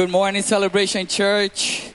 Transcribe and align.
Good 0.00 0.08
morning, 0.08 0.40
Celebration 0.40 1.06
Church. 1.06 1.92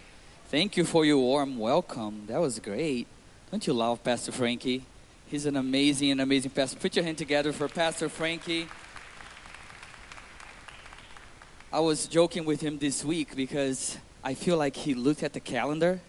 Thank 0.49 0.77
you 0.77 0.85
for 0.85 1.05
your 1.05 1.17
warm 1.17 1.57
welcome. 1.57 2.25
That 2.27 2.39
was 2.39 2.59
great. 2.59 3.07
Don't 3.49 3.65
you 3.65 3.73
love 3.73 4.03
Pastor 4.03 4.31
Frankie? 4.31 4.85
He's 5.25 5.47
an 5.47 5.55
amazing 5.55 6.19
amazing 6.19 6.51
pastor. 6.51 6.77
Put 6.77 6.95
your 6.95 7.03
hand 7.03 7.17
together 7.17 7.51
for 7.51 7.67
Pastor 7.67 8.07
Frankie. 8.07 8.67
I 11.73 11.79
was 11.79 12.05
joking 12.05 12.45
with 12.45 12.61
him 12.61 12.77
this 12.77 13.03
week 13.03 13.35
because 13.35 13.97
I 14.23 14.35
feel 14.35 14.57
like 14.57 14.75
he 14.75 14.93
looked 14.93 15.23
at 15.23 15.33
the 15.33 15.39
calendar 15.39 15.99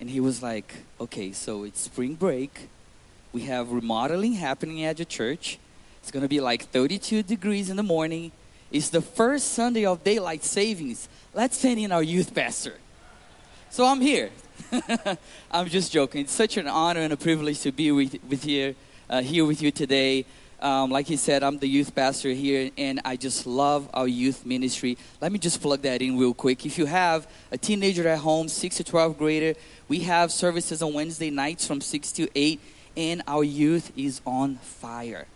and 0.00 0.08
he 0.08 0.20
was 0.20 0.42
like, 0.42 0.72
okay, 0.98 1.32
so 1.32 1.64
it's 1.64 1.80
spring 1.80 2.14
break. 2.14 2.70
We 3.30 3.42
have 3.42 3.72
remodeling 3.72 4.32
happening 4.32 4.84
at 4.84 4.98
your 4.98 5.04
church. 5.04 5.58
It's 6.00 6.10
going 6.10 6.22
to 6.22 6.30
be 6.30 6.40
like 6.40 6.70
32 6.70 7.22
degrees 7.24 7.68
in 7.68 7.76
the 7.76 7.82
morning. 7.82 8.32
It's 8.72 8.88
the 8.88 9.02
first 9.02 9.48
Sunday 9.52 9.84
of 9.84 10.02
daylight 10.02 10.44
savings. 10.44 11.06
Let's 11.34 11.56
send 11.56 11.80
in 11.80 11.92
our 11.92 12.02
youth 12.02 12.34
pastor. 12.34 12.74
So 13.70 13.86
I'm 13.86 14.02
here. 14.02 14.28
I'm 15.50 15.66
just 15.66 15.90
joking. 15.90 16.20
It's 16.22 16.32
such 16.32 16.58
an 16.58 16.68
honor 16.68 17.00
and 17.00 17.10
a 17.10 17.16
privilege 17.16 17.60
to 17.60 17.72
be 17.72 17.90
with, 17.90 18.18
with 18.28 18.42
here, 18.44 18.74
uh, 19.08 19.22
here 19.22 19.46
with 19.46 19.62
you 19.62 19.70
today. 19.70 20.26
Um, 20.60 20.90
like 20.90 21.06
he 21.06 21.16
said, 21.16 21.42
I'm 21.42 21.58
the 21.58 21.66
youth 21.66 21.94
pastor 21.94 22.28
here, 22.28 22.70
and 22.76 23.00
I 23.06 23.16
just 23.16 23.46
love 23.46 23.88
our 23.94 24.06
youth 24.06 24.44
ministry. 24.44 24.98
Let 25.22 25.32
me 25.32 25.38
just 25.38 25.62
plug 25.62 25.80
that 25.82 26.02
in 26.02 26.18
real 26.18 26.34
quick. 26.34 26.66
If 26.66 26.76
you 26.76 26.84
have 26.84 27.26
a 27.50 27.56
teenager 27.56 28.06
at 28.08 28.18
home, 28.18 28.48
6 28.48 28.76
to 28.76 28.84
12 28.84 29.16
grader, 29.16 29.54
we 29.88 30.00
have 30.00 30.30
services 30.30 30.82
on 30.82 30.92
Wednesday 30.92 31.30
nights 31.30 31.66
from 31.66 31.80
6 31.80 32.12
to 32.12 32.28
8, 32.34 32.60
and 32.94 33.22
our 33.26 33.42
youth 33.42 33.90
is 33.96 34.20
on 34.26 34.56
fire. 34.56 35.26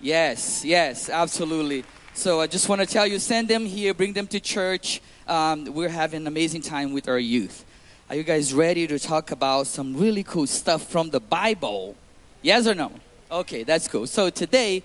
Yes, 0.00 0.64
yes, 0.64 1.10
absolutely. 1.10 1.84
So 2.16 2.40
I 2.40 2.46
just 2.46 2.68
want 2.68 2.80
to 2.80 2.86
tell 2.86 3.08
you 3.08 3.18
send 3.18 3.48
them 3.48 3.66
here, 3.66 3.92
bring 3.92 4.12
them 4.12 4.28
to 4.28 4.38
church. 4.38 5.02
Um, 5.26 5.64
we're 5.64 5.88
having 5.88 6.22
an 6.22 6.26
amazing 6.28 6.62
time 6.62 6.92
with 6.92 7.08
our 7.08 7.18
youth. 7.18 7.64
Are 8.08 8.14
you 8.14 8.22
guys 8.22 8.54
ready 8.54 8.86
to 8.86 9.00
talk 9.00 9.32
about 9.32 9.66
some 9.66 9.96
really 9.96 10.22
cool 10.22 10.46
stuff 10.46 10.88
from 10.88 11.10
the 11.10 11.18
Bible? 11.18 11.96
Yes 12.40 12.68
or 12.68 12.74
no? 12.76 12.92
Okay, 13.32 13.64
that's 13.64 13.88
cool. 13.88 14.06
So 14.06 14.30
today 14.30 14.84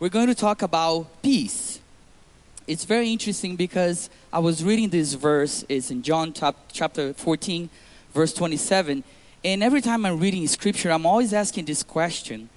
we're 0.00 0.08
going 0.08 0.26
to 0.26 0.34
talk 0.34 0.62
about 0.62 1.22
peace. 1.22 1.78
It's 2.66 2.84
very 2.84 3.08
interesting 3.08 3.54
because 3.54 4.10
I 4.32 4.40
was 4.40 4.64
reading 4.64 4.88
this 4.88 5.14
verse. 5.14 5.64
It's 5.68 5.92
in 5.92 6.02
John 6.02 6.34
chapter 6.72 7.12
14, 7.12 7.70
verse 8.12 8.34
27. 8.34 9.04
And 9.44 9.62
every 9.62 9.80
time 9.80 10.04
I'm 10.04 10.18
reading 10.18 10.44
scripture, 10.48 10.90
I'm 10.90 11.06
always 11.06 11.32
asking 11.32 11.66
this 11.66 11.84
question 11.84 12.48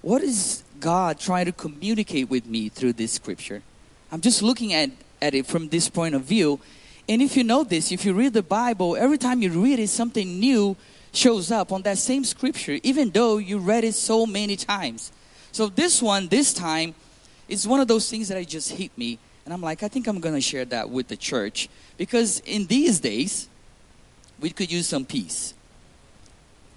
What 0.00 0.22
is 0.22 0.62
God 0.80 1.18
trying 1.18 1.46
to 1.46 1.52
communicate 1.52 2.30
with 2.30 2.46
me 2.46 2.68
through 2.68 2.94
this 2.94 3.12
scripture? 3.12 3.62
I'm 4.10 4.20
just 4.20 4.42
looking 4.42 4.72
at, 4.72 4.90
at 5.20 5.34
it 5.34 5.46
from 5.46 5.68
this 5.68 5.88
point 5.88 6.14
of 6.14 6.22
view. 6.22 6.60
And 7.08 7.22
if 7.22 7.36
you 7.36 7.44
know 7.44 7.64
this, 7.64 7.92
if 7.92 8.04
you 8.04 8.12
read 8.14 8.32
the 8.32 8.42
Bible, 8.42 8.96
every 8.96 9.18
time 9.18 9.42
you 9.42 9.50
read 9.50 9.78
it, 9.78 9.88
something 9.88 10.38
new 10.38 10.76
shows 11.12 11.50
up 11.50 11.72
on 11.72 11.82
that 11.82 11.98
same 11.98 12.24
scripture, 12.24 12.78
even 12.82 13.10
though 13.10 13.38
you 13.38 13.58
read 13.58 13.84
it 13.84 13.94
so 13.94 14.26
many 14.26 14.56
times. 14.56 15.10
So 15.52 15.66
this 15.66 16.02
one, 16.02 16.28
this 16.28 16.52
time, 16.52 16.94
is 17.48 17.66
one 17.66 17.80
of 17.80 17.88
those 17.88 18.08
things 18.08 18.28
that 18.28 18.36
I 18.36 18.44
just 18.44 18.72
hit 18.72 18.96
me. 18.96 19.18
And 19.44 19.54
I'm 19.54 19.62
like, 19.62 19.82
I 19.82 19.88
think 19.88 20.06
I'm 20.06 20.20
going 20.20 20.34
to 20.34 20.40
share 20.40 20.66
that 20.66 20.90
with 20.90 21.08
the 21.08 21.16
church. 21.16 21.68
Because 21.96 22.40
in 22.40 22.66
these 22.66 23.00
days, 23.00 23.48
we 24.38 24.50
could 24.50 24.70
use 24.70 24.86
some 24.86 25.04
peace. 25.04 25.54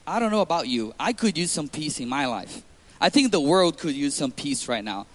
I 0.08 0.20
don't 0.20 0.32
know 0.32 0.42
about 0.42 0.68
you. 0.68 0.94
I 1.00 1.14
could 1.14 1.38
use 1.38 1.52
some 1.52 1.68
peace 1.68 2.00
in 2.00 2.08
my 2.08 2.26
life. 2.26 2.64
I 3.02 3.10
think 3.10 3.32
the 3.32 3.42
world 3.42 3.80
could 3.80 3.96
use 3.96 4.14
some 4.14 4.32
peace 4.32 4.68
right 4.68 4.84
now. 4.84 5.08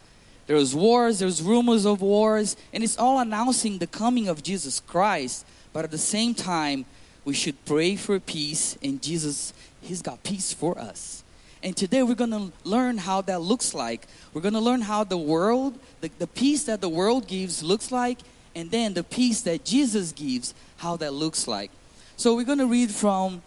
There's 0.49 0.75
wars, 0.75 1.21
there's 1.21 1.41
rumors 1.41 1.87
of 1.87 2.03
wars, 2.03 2.57
and 2.73 2.83
it's 2.83 2.99
all 2.99 3.21
announcing 3.21 3.79
the 3.79 3.87
coming 3.87 4.29
of 4.29 4.43
Jesus 4.43 4.81
Christ. 4.81 5.47
But 5.73 5.85
at 5.85 5.93
the 5.93 5.99
same 5.99 6.35
time, 6.35 6.85
we 7.25 7.33
should 7.33 7.65
pray 7.65 7.95
for 7.95 8.19
peace, 8.19 8.77
and 8.83 9.01
Jesus, 9.01 9.53
He's 9.81 10.03
got 10.03 10.23
peace 10.25 10.53
for 10.53 10.77
us. 10.79 11.23
And 11.63 11.77
today 11.77 12.03
we're 12.03 12.15
going 12.15 12.31
to 12.31 12.53
learn 12.65 12.99
how 12.99 13.23
that 13.23 13.41
looks 13.41 13.73
like. 13.73 14.07
We're 14.35 14.41
going 14.41 14.55
to 14.55 14.61
learn 14.61 14.83
how 14.83 15.05
the 15.05 15.17
world, 15.17 15.79
the, 16.01 16.11
the 16.19 16.27
peace 16.27 16.65
that 16.65 16.81
the 16.81 16.89
world 16.89 17.27
gives 17.27 17.63
looks 17.63 17.91
like, 17.91 18.19
and 18.55 18.71
then 18.71 18.95
the 18.95 19.05
peace 19.05 19.43
that 19.43 19.65
Jesus 19.65 20.13
gives, 20.13 20.55
how 20.79 20.97
that 20.97 21.13
looks 21.13 21.49
like. 21.49 21.71
So 22.17 22.35
we're 22.35 22.45
going 22.45 22.59
to 22.59 22.67
read 22.67 22.91
from 22.91 23.43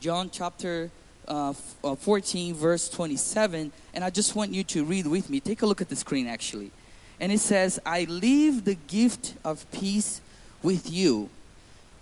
John 0.00 0.30
chapter 0.30 0.90
uh, 1.30 1.54
uh 1.82 1.94
14, 1.94 2.54
verse 2.54 2.90
27, 2.90 3.72
and 3.94 4.04
I 4.04 4.10
just 4.10 4.34
want 4.34 4.52
you 4.52 4.64
to 4.64 4.84
read 4.84 5.06
with 5.06 5.30
me. 5.30 5.40
Take 5.40 5.62
a 5.62 5.66
look 5.66 5.80
at 5.80 5.88
the 5.88 5.96
screen 5.96 6.26
actually. 6.26 6.70
And 7.18 7.32
it 7.32 7.40
says, 7.40 7.80
I 7.86 8.04
leave 8.04 8.64
the 8.64 8.74
gift 8.74 9.34
of 9.44 9.70
peace 9.70 10.20
with 10.62 10.90
you 10.90 11.30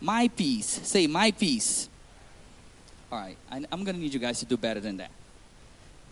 my 0.00 0.28
peace. 0.28 0.80
Say, 0.84 1.06
my 1.06 1.30
peace. 1.32 1.88
All 3.10 3.18
right, 3.18 3.36
I, 3.50 3.56
I'm 3.72 3.84
going 3.84 3.96
to 3.96 4.00
need 4.00 4.12
you 4.12 4.20
guys 4.20 4.38
to 4.40 4.46
do 4.46 4.56
better 4.56 4.80
than 4.80 4.98
that. 4.98 5.10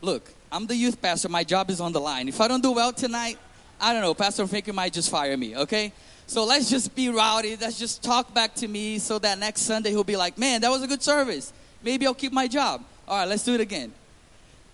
Look, 0.01 0.33
I'm 0.51 0.67
the 0.67 0.77
youth 0.77 1.01
pastor. 1.01 1.29
My 1.29 1.45
job 1.45 1.71
is 1.71 1.81
on 1.81 1.93
the 1.93 2.01
line. 2.01 2.29
If 2.29 2.41
I 2.41 2.49
don't 2.49 2.63
do 2.63 2.73
well 2.73 2.93
tonight, 2.93 3.39
I 3.81 3.93
don't 3.93 4.03
know. 4.03 4.15
Pastor 4.15 4.47
Frankie 4.47 4.73
might 4.73 4.93
just 4.93 5.11
fire 5.11 5.37
me, 5.37 5.57
okay? 5.57 5.93
So 6.27 6.45
let's 6.45 6.71
just 6.71 6.95
be 6.95 7.09
rowdy. 7.09 7.57
Let's 7.57 7.79
just 7.79 8.03
talk 8.03 8.33
back 8.35 8.55
to 8.57 8.69
me 8.69 8.99
so 8.99 9.19
that 9.19 9.39
next 9.39 9.63
Sunday 9.63 9.91
he'll 9.91 10.05
be 10.05 10.17
like, 10.17 10.39
man, 10.39 10.63
that 10.63 10.71
was 10.71 10.83
a 10.83 10.87
good 10.87 11.03
service. 11.03 11.53
Maybe 11.83 12.07
I'll 12.07 12.15
keep 12.15 12.33
my 12.33 12.49
job. 12.49 12.83
All 13.09 13.19
right, 13.19 13.29
let's 13.29 13.45
do 13.45 13.55
it 13.55 13.61
again. 13.61 13.93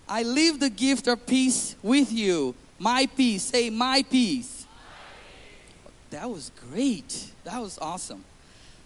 I 0.07 0.23
leave 0.23 0.59
the 0.59 0.69
gift 0.69 1.07
of 1.07 1.25
peace 1.25 1.75
with 1.81 2.11
you. 2.11 2.55
My 2.79 3.07
peace. 3.15 3.43
Say, 3.43 3.69
my 3.69 4.03
peace. 4.03 4.65
That 6.09 6.29
was 6.29 6.51
great. 6.69 7.31
That 7.43 7.61
was 7.61 7.77
awesome 7.79 8.23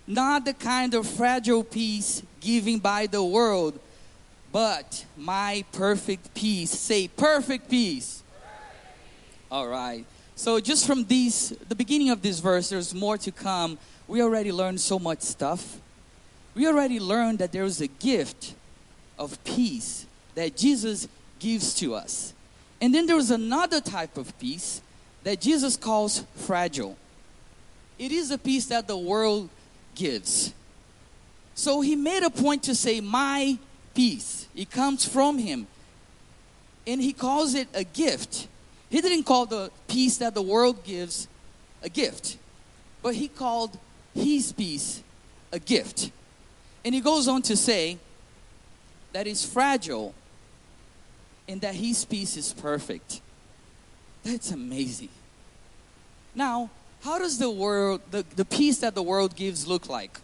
not 0.07 0.45
the 0.45 0.53
kind 0.53 0.93
of 0.93 1.05
fragile 1.05 1.63
peace 1.63 2.23
given 2.39 2.79
by 2.79 3.05
the 3.07 3.23
world, 3.23 3.77
but 4.53 5.05
my 5.17 5.65
perfect 5.73 6.33
peace. 6.33 6.71
Say, 6.71 7.09
perfect 7.09 7.69
peace. 7.69 8.23
All 9.51 9.67
right. 9.67 10.05
So, 10.35 10.59
just 10.59 10.87
from 10.87 11.03
these, 11.05 11.49
the 11.67 11.75
beginning 11.75 12.09
of 12.09 12.21
this 12.21 12.39
verse, 12.39 12.69
there's 12.69 12.93
more 12.93 13.17
to 13.17 13.31
come. 13.31 13.77
We 14.07 14.21
already 14.21 14.51
learned 14.51 14.79
so 14.79 14.97
much 14.97 15.21
stuff. 15.21 15.79
We 16.55 16.67
already 16.67 16.99
learned 16.99 17.39
that 17.39 17.51
there 17.51 17.63
is 17.63 17.81
a 17.81 17.87
gift 17.87 18.53
of 19.17 19.43
peace 19.43 20.05
that 20.35 20.55
Jesus 20.55 21.07
gives 21.39 21.73
to 21.75 21.95
us. 21.95 22.33
And 22.79 22.93
then 22.93 23.05
there's 23.05 23.31
another 23.31 23.81
type 23.81 24.17
of 24.17 24.37
peace 24.39 24.81
that 25.23 25.41
Jesus 25.41 25.75
calls 25.77 26.23
fragile. 26.35 26.95
It 27.97 28.11
is 28.11 28.31
a 28.31 28.37
peace 28.37 28.67
that 28.67 28.87
the 28.87 28.97
world 28.97 29.49
gives. 29.95 30.53
So 31.55 31.81
he 31.81 31.95
made 31.95 32.23
a 32.23 32.29
point 32.29 32.63
to 32.63 32.75
say, 32.75 33.01
My 33.01 33.57
peace. 33.95 34.47
It 34.55 34.69
comes 34.69 35.03
from 35.05 35.39
him. 35.39 35.67
And 36.85 37.01
he 37.01 37.13
calls 37.13 37.55
it 37.55 37.67
a 37.73 37.83
gift. 37.83 38.47
He 38.89 39.01
didn't 39.01 39.23
call 39.23 39.45
the 39.45 39.71
peace 39.87 40.17
that 40.17 40.33
the 40.33 40.41
world 40.41 40.83
gives 40.83 41.27
a 41.83 41.89
gift, 41.89 42.37
but 43.03 43.15
he 43.15 43.27
called 43.27 43.77
his 44.13 44.53
peace 44.53 45.03
a 45.51 45.59
gift. 45.59 46.11
And 46.85 46.95
he 46.95 47.01
goes 47.01 47.27
on 47.27 47.41
to 47.43 47.57
say 47.57 47.97
that 49.17 49.25
it's 49.25 49.43
fragile 49.43 50.13
and 51.47 51.59
that 51.61 51.73
his 51.73 52.05
peace 52.05 52.37
is 52.37 52.53
perfect. 52.53 53.19
That's 54.23 54.51
amazing. 54.51 55.09
Now, 56.35 56.69
how 57.01 57.17
does 57.17 57.39
the 57.39 57.49
world, 57.49 58.01
the, 58.11 58.23
the 58.35 58.45
peace 58.45 58.77
that 58.77 58.93
the 58.93 59.01
world 59.01 59.35
gives 59.35 59.65
look 59.65 59.89
like? 59.89 60.19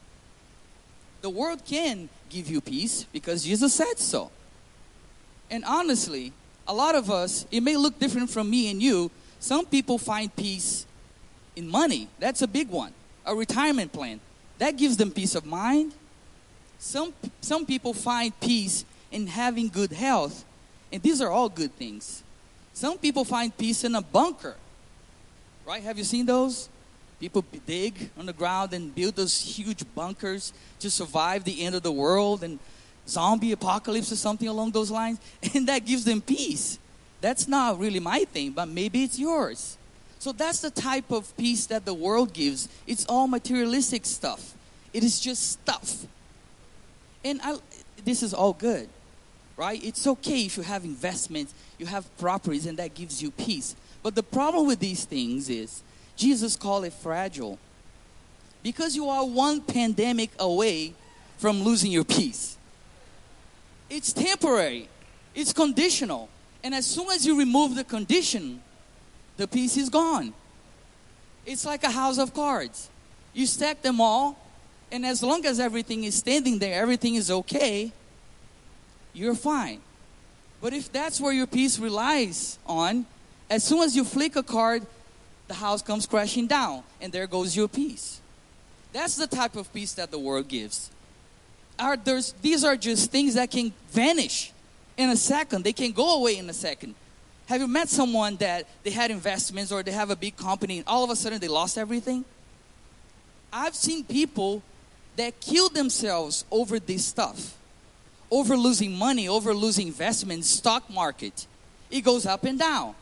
The 1.23 1.31
world 1.31 1.65
can 1.65 2.07
give 2.29 2.47
you 2.51 2.61
peace 2.61 3.05
because 3.11 3.43
Jesus 3.43 3.73
said 3.73 3.97
so. 3.97 4.29
And 5.49 5.65
honestly, 5.65 6.31
a 6.67 6.73
lot 6.75 6.93
of 6.93 7.09
us, 7.09 7.47
it 7.49 7.61
may 7.61 7.75
look 7.75 7.97
different 7.97 8.29
from 8.29 8.47
me 8.47 8.69
and 8.69 8.79
you. 8.79 9.09
Some 9.39 9.65
people 9.65 9.97
find 9.97 10.35
peace 10.35 10.85
in 11.55 11.67
money. 11.67 12.09
That's 12.19 12.43
a 12.43 12.47
big 12.47 12.69
one. 12.69 12.93
A 13.25 13.33
retirement 13.33 13.91
plan. 13.91 14.19
That 14.59 14.77
gives 14.77 14.97
them 14.97 15.09
peace 15.09 15.33
of 15.33 15.47
mind. 15.47 15.93
Some, 16.83 17.13
some 17.39 17.65
people 17.65 17.93
find 17.93 18.37
peace 18.41 18.83
in 19.09 19.25
having 19.27 19.69
good 19.69 19.93
health. 19.93 20.43
And 20.91 21.01
these 21.01 21.21
are 21.21 21.29
all 21.29 21.47
good 21.47 21.73
things. 21.75 22.23
Some 22.73 22.97
people 22.97 23.23
find 23.23 23.57
peace 23.57 23.85
in 23.85 23.95
a 23.95 24.01
bunker. 24.01 24.57
Right? 25.65 25.81
Have 25.81 25.97
you 25.97 26.03
seen 26.03 26.25
those? 26.25 26.67
People 27.21 27.45
dig 27.65 28.09
on 28.19 28.25
the 28.25 28.33
ground 28.33 28.73
and 28.73 28.93
build 28.93 29.15
those 29.15 29.39
huge 29.39 29.85
bunkers 29.95 30.51
to 30.81 30.91
survive 30.91 31.45
the 31.45 31.63
end 31.63 31.73
of 31.73 31.83
the 31.83 31.91
world 31.91 32.43
and 32.43 32.59
zombie 33.07 33.53
apocalypse 33.53 34.11
or 34.11 34.17
something 34.17 34.49
along 34.49 34.71
those 34.71 34.91
lines. 34.91 35.19
And 35.55 35.65
that 35.69 35.85
gives 35.85 36.03
them 36.03 36.19
peace. 36.19 36.79
That's 37.21 37.47
not 37.47 37.79
really 37.79 38.01
my 38.01 38.25
thing, 38.25 38.51
but 38.51 38.67
maybe 38.67 39.03
it's 39.03 39.17
yours. 39.17 39.77
So 40.19 40.33
that's 40.33 40.59
the 40.59 40.69
type 40.69 41.11
of 41.11 41.35
peace 41.37 41.65
that 41.67 41.85
the 41.85 41.93
world 41.93 42.33
gives. 42.33 42.67
It's 42.85 43.05
all 43.05 43.27
materialistic 43.27 44.05
stuff. 44.05 44.53
It 44.91 45.01
is 45.01 45.21
just 45.21 45.53
stuff. 45.53 46.05
And 47.23 47.39
I, 47.43 47.57
this 48.03 48.23
is 48.23 48.33
all 48.33 48.53
good, 48.53 48.89
right? 49.57 49.83
It's 49.83 50.05
okay 50.07 50.45
if 50.45 50.57
you 50.57 50.63
have 50.63 50.83
investments, 50.83 51.53
you 51.77 51.85
have 51.85 52.05
properties, 52.17 52.65
and 52.65 52.77
that 52.79 52.93
gives 52.93 53.21
you 53.21 53.31
peace. 53.31 53.75
But 54.01 54.15
the 54.15 54.23
problem 54.23 54.67
with 54.67 54.79
these 54.79 55.05
things 55.05 55.49
is 55.49 55.81
Jesus 56.15 56.55
called 56.55 56.85
it 56.85 56.93
fragile. 56.93 57.57
because 58.63 58.95
you 58.95 59.09
are 59.09 59.25
one 59.25 59.61
pandemic 59.61 60.31
away 60.39 60.93
from 61.37 61.61
losing 61.63 61.91
your 61.91 62.05
peace. 62.05 62.57
It's 63.89 64.13
temporary, 64.13 64.87
it's 65.35 65.53
conditional. 65.53 66.29
And 66.63 66.73
as 66.73 66.85
soon 66.85 67.11
as 67.11 67.25
you 67.25 67.37
remove 67.37 67.75
the 67.75 67.83
condition, 67.83 68.61
the 69.35 69.47
peace 69.47 69.75
is 69.75 69.89
gone. 69.89 70.33
It's 71.45 71.65
like 71.65 71.83
a 71.83 71.91
house 71.91 72.17
of 72.17 72.33
cards. 72.33 72.89
You 73.33 73.45
stack 73.45 73.81
them 73.81 73.99
all, 73.99 74.37
and 74.93 75.07
as 75.07 75.23
long 75.23 75.43
as 75.47 75.59
everything 75.59 76.03
is 76.03 76.13
standing 76.13 76.59
there, 76.59 76.79
everything 76.79 77.15
is 77.15 77.31
okay, 77.31 77.91
you're 79.11 79.33
fine. 79.33 79.81
But 80.61 80.71
if 80.71 80.91
that's 80.91 81.19
where 81.19 81.33
your 81.33 81.47
peace 81.47 81.79
relies 81.79 82.59
on, 82.67 83.07
as 83.49 83.63
soon 83.63 83.81
as 83.81 83.95
you 83.95 84.03
flick 84.03 84.35
a 84.35 84.43
card, 84.43 84.85
the 85.47 85.55
house 85.55 85.81
comes 85.81 86.05
crashing 86.05 86.45
down, 86.45 86.83
and 87.01 87.11
there 87.11 87.25
goes 87.25 87.55
your 87.55 87.67
peace. 87.67 88.21
That's 88.93 89.15
the 89.15 89.25
type 89.25 89.55
of 89.55 89.73
peace 89.73 89.93
that 89.93 90.11
the 90.11 90.19
world 90.19 90.47
gives. 90.47 90.91
Are, 91.79 91.97
there's, 91.97 92.33
these 92.43 92.63
are 92.63 92.77
just 92.77 93.09
things 93.09 93.33
that 93.33 93.49
can 93.49 93.73
vanish 93.89 94.51
in 94.95 95.09
a 95.09 95.17
second, 95.17 95.63
they 95.63 95.73
can 95.73 95.91
go 95.91 96.19
away 96.19 96.37
in 96.37 96.47
a 96.51 96.53
second. 96.53 96.93
Have 97.47 97.59
you 97.59 97.67
met 97.67 97.89
someone 97.89 98.35
that 98.35 98.67
they 98.83 98.91
had 98.91 99.09
investments 99.09 99.71
or 99.71 99.81
they 99.81 99.91
have 99.91 100.11
a 100.11 100.15
big 100.15 100.37
company 100.37 100.77
and 100.77 100.87
all 100.87 101.03
of 101.03 101.09
a 101.09 101.15
sudden 101.15 101.39
they 101.39 101.47
lost 101.47 101.79
everything? 101.79 102.23
I've 103.51 103.73
seen 103.73 104.03
people 104.03 104.61
that 105.15 105.39
kill 105.39 105.69
themselves 105.69 106.45
over 106.51 106.79
this 106.79 107.05
stuff, 107.05 107.57
over 108.31 108.57
losing 108.57 108.93
money, 108.93 109.27
over 109.27 109.53
losing 109.53 109.87
investments, 109.87 110.49
stock 110.49 110.89
market. 110.89 111.47
It 111.91 112.01
goes 112.01 112.25
up 112.25 112.43
and 112.43 112.57
down, 112.57 112.95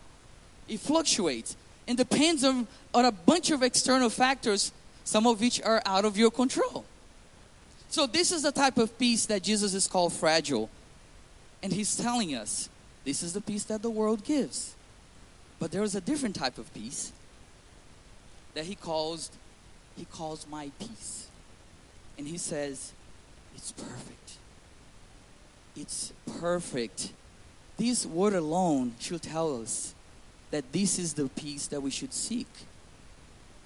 it 0.68 0.80
fluctuates, 0.80 1.56
and 1.88 1.98
depends 1.98 2.44
on, 2.44 2.68
on 2.94 3.06
a 3.06 3.12
bunch 3.12 3.52
of 3.52 3.63
external 3.63 4.10
factors, 4.10 4.72
some 5.04 5.25
of 5.25 5.40
which 5.40 5.62
are 5.62 5.81
out 5.86 6.06
of 6.06 6.18
your 6.18 6.31
control. 6.31 6.86
So, 7.90 8.08
this 8.08 8.31
is 8.31 8.44
the 8.44 8.52
type 8.54 8.78
of 8.78 8.98
peace 8.98 9.25
that 9.25 9.44
Jesus 9.44 9.74
is 9.74 9.88
called 9.88 10.14
fragile. 10.14 10.69
And 11.64 11.74
he's 11.74 11.96
telling 11.96 12.34
us 12.34 12.69
this 13.04 13.22
is 13.22 13.34
the 13.34 13.42
peace 13.42 13.66
that 13.66 13.81
the 13.81 13.90
world 13.90 14.24
gives. 14.24 14.75
But 15.60 15.72
there 15.72 15.84
is 15.84 15.96
a 15.96 16.02
different 16.02 16.36
type 16.36 16.57
of 16.57 16.74
peace 16.74 17.12
that 18.54 18.66
he 18.66 18.75
calls 18.75 19.30
he 19.98 20.06
calls 20.06 20.48
my 20.50 20.72
peace. 20.80 21.28
And 22.21 22.29
he 22.29 22.38
says 22.38 22.94
it's 23.56 23.71
perfect. 23.71 24.33
It's 25.75 26.13
perfect. 26.39 27.13
This 27.77 28.06
word 28.06 28.33
alone 28.33 28.94
should 29.00 29.23
tell 29.23 29.59
us 29.59 29.95
that 30.51 30.71
this 30.71 31.00
is 31.00 31.15
the 31.15 31.29
peace 31.29 31.65
that 31.65 31.81
we 31.81 31.89
should 31.89 32.13
seek. 32.13 32.45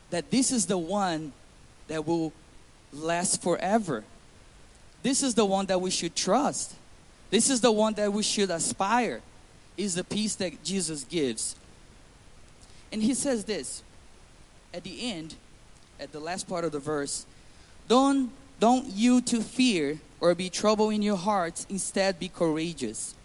That 0.09 0.31
this 0.31 0.53
is 0.53 0.67
the 0.67 0.77
one 0.77 1.33
that 1.89 2.07
will 2.07 2.31
last 2.93 3.43
forever. 3.43 4.05
This 5.03 5.21
is 5.21 5.35
the 5.35 5.43
one 5.43 5.65
that 5.65 5.81
we 5.81 5.91
should 5.91 6.15
trust. 6.15 6.75
This 7.31 7.49
is 7.49 7.59
the 7.59 7.73
one 7.73 7.95
that 7.95 8.13
we 8.13 8.23
should 8.23 8.51
aspire, 8.51 9.19
is 9.75 9.95
the 9.95 10.05
peace 10.05 10.35
that 10.35 10.63
Jesus 10.63 11.03
gives. 11.03 11.57
And 12.89 13.03
he 13.03 13.15
says 13.15 13.43
this 13.43 13.83
at 14.73 14.85
the 14.85 15.11
end, 15.11 15.35
at 15.99 16.13
the 16.13 16.21
last 16.21 16.47
part 16.47 16.63
of 16.63 16.71
the 16.71 16.79
verse 16.79 17.25
don't, 17.87 18.31
don't 18.59 18.87
you 18.87 19.21
to 19.21 19.41
fear 19.41 19.99
or 20.19 20.33
be 20.35 20.49
troubled 20.49 20.93
in 20.93 21.01
your 21.01 21.17
hearts, 21.17 21.65
instead 21.69 22.19
be 22.19 22.29
courageous. 22.29 23.15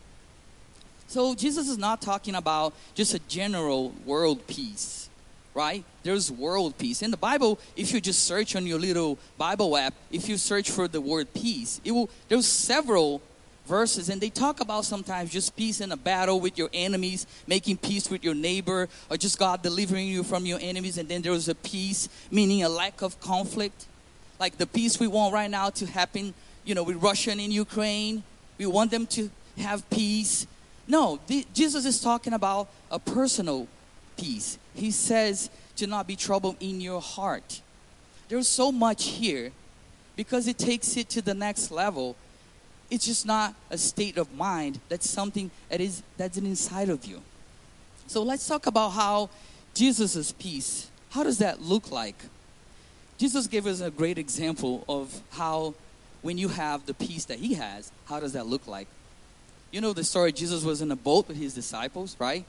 So 1.06 1.34
Jesus 1.34 1.68
is 1.68 1.78
not 1.78 2.00
talking 2.00 2.34
about 2.34 2.72
just 2.94 3.14
a 3.14 3.18
general 3.20 3.92
world 4.04 4.46
peace, 4.46 5.08
right? 5.54 5.84
There's 6.02 6.30
world 6.30 6.78
peace. 6.78 7.02
In 7.02 7.10
the 7.10 7.16
Bible, 7.16 7.58
if 7.76 7.92
you 7.92 8.00
just 8.00 8.24
search 8.24 8.54
on 8.54 8.66
your 8.66 8.78
little 8.78 9.18
Bible 9.36 9.76
app, 9.76 9.94
if 10.12 10.28
you 10.28 10.36
search 10.36 10.70
for 10.70 10.86
the 10.86 11.00
word 11.00 11.32
peace, 11.34 11.80
it 11.84 11.92
will 11.92 12.10
there's 12.28 12.46
several 12.46 13.20
verses 13.66 14.08
and 14.08 14.20
they 14.20 14.30
talk 14.30 14.60
about 14.60 14.84
sometimes 14.84 15.30
just 15.30 15.54
peace 15.56 15.80
in 15.80 15.92
a 15.92 15.96
battle 15.96 16.40
with 16.40 16.58
your 16.58 16.68
enemies 16.72 17.26
making 17.46 17.76
peace 17.76 18.10
with 18.10 18.24
your 18.24 18.34
neighbor 18.34 18.88
or 19.08 19.16
just 19.16 19.38
god 19.38 19.62
delivering 19.62 20.08
you 20.08 20.24
from 20.24 20.44
your 20.44 20.58
enemies 20.60 20.98
and 20.98 21.08
then 21.08 21.22
there's 21.22 21.48
a 21.48 21.54
peace 21.54 22.08
meaning 22.32 22.64
a 22.64 22.68
lack 22.68 23.00
of 23.00 23.20
conflict 23.20 23.86
like 24.40 24.58
the 24.58 24.66
peace 24.66 24.98
we 24.98 25.06
want 25.06 25.32
right 25.32 25.50
now 25.50 25.70
to 25.70 25.86
happen 25.86 26.34
you 26.64 26.74
know 26.74 26.82
with 26.82 26.96
russia 26.96 27.30
and 27.30 27.40
in 27.40 27.52
ukraine 27.52 28.22
we 28.58 28.66
want 28.66 28.90
them 28.90 29.06
to 29.06 29.30
have 29.58 29.88
peace 29.90 30.46
no 30.88 31.20
the, 31.28 31.46
jesus 31.54 31.84
is 31.86 32.00
talking 32.00 32.32
about 32.32 32.68
a 32.90 32.98
personal 32.98 33.68
peace 34.16 34.58
he 34.74 34.90
says 34.90 35.50
to 35.76 35.86
not 35.86 36.06
be 36.06 36.16
troubled 36.16 36.56
in 36.60 36.80
your 36.80 37.00
heart 37.00 37.60
there's 38.28 38.48
so 38.48 38.72
much 38.72 39.04
here 39.04 39.52
because 40.16 40.48
it 40.48 40.58
takes 40.58 40.96
it 40.96 41.08
to 41.08 41.22
the 41.22 41.34
next 41.34 41.70
level 41.70 42.16
it's 42.90 43.06
just 43.06 43.24
not 43.24 43.54
a 43.70 43.78
state 43.78 44.18
of 44.18 44.34
mind. 44.34 44.80
That's 44.88 45.08
something 45.08 45.50
that 45.68 45.80
is 45.80 46.02
that's 46.16 46.36
inside 46.36 46.88
of 46.88 47.04
you. 47.04 47.22
So 48.08 48.22
let's 48.22 48.46
talk 48.46 48.66
about 48.66 48.90
how 48.90 49.30
Jesus' 49.72 50.32
peace, 50.32 50.90
how 51.10 51.22
does 51.22 51.38
that 51.38 51.62
look 51.62 51.92
like? 51.92 52.16
Jesus 53.20 53.46
gave 53.46 53.66
us 53.66 53.82
a 53.82 53.90
great 53.90 54.16
example 54.16 54.82
of 54.88 55.20
how 55.32 55.74
when 56.22 56.38
you 56.38 56.48
have 56.48 56.86
the 56.86 56.94
peace 56.94 57.26
that 57.26 57.38
he 57.38 57.52
has, 57.52 57.92
how 58.06 58.18
does 58.18 58.32
that 58.32 58.46
look 58.46 58.66
like? 58.66 58.86
You 59.70 59.82
know 59.82 59.92
the 59.92 60.04
story 60.04 60.32
Jesus 60.32 60.64
was 60.64 60.80
in 60.80 60.90
a 60.90 60.96
boat 60.96 61.28
with 61.28 61.36
his 61.36 61.52
disciples, 61.52 62.16
right? 62.18 62.46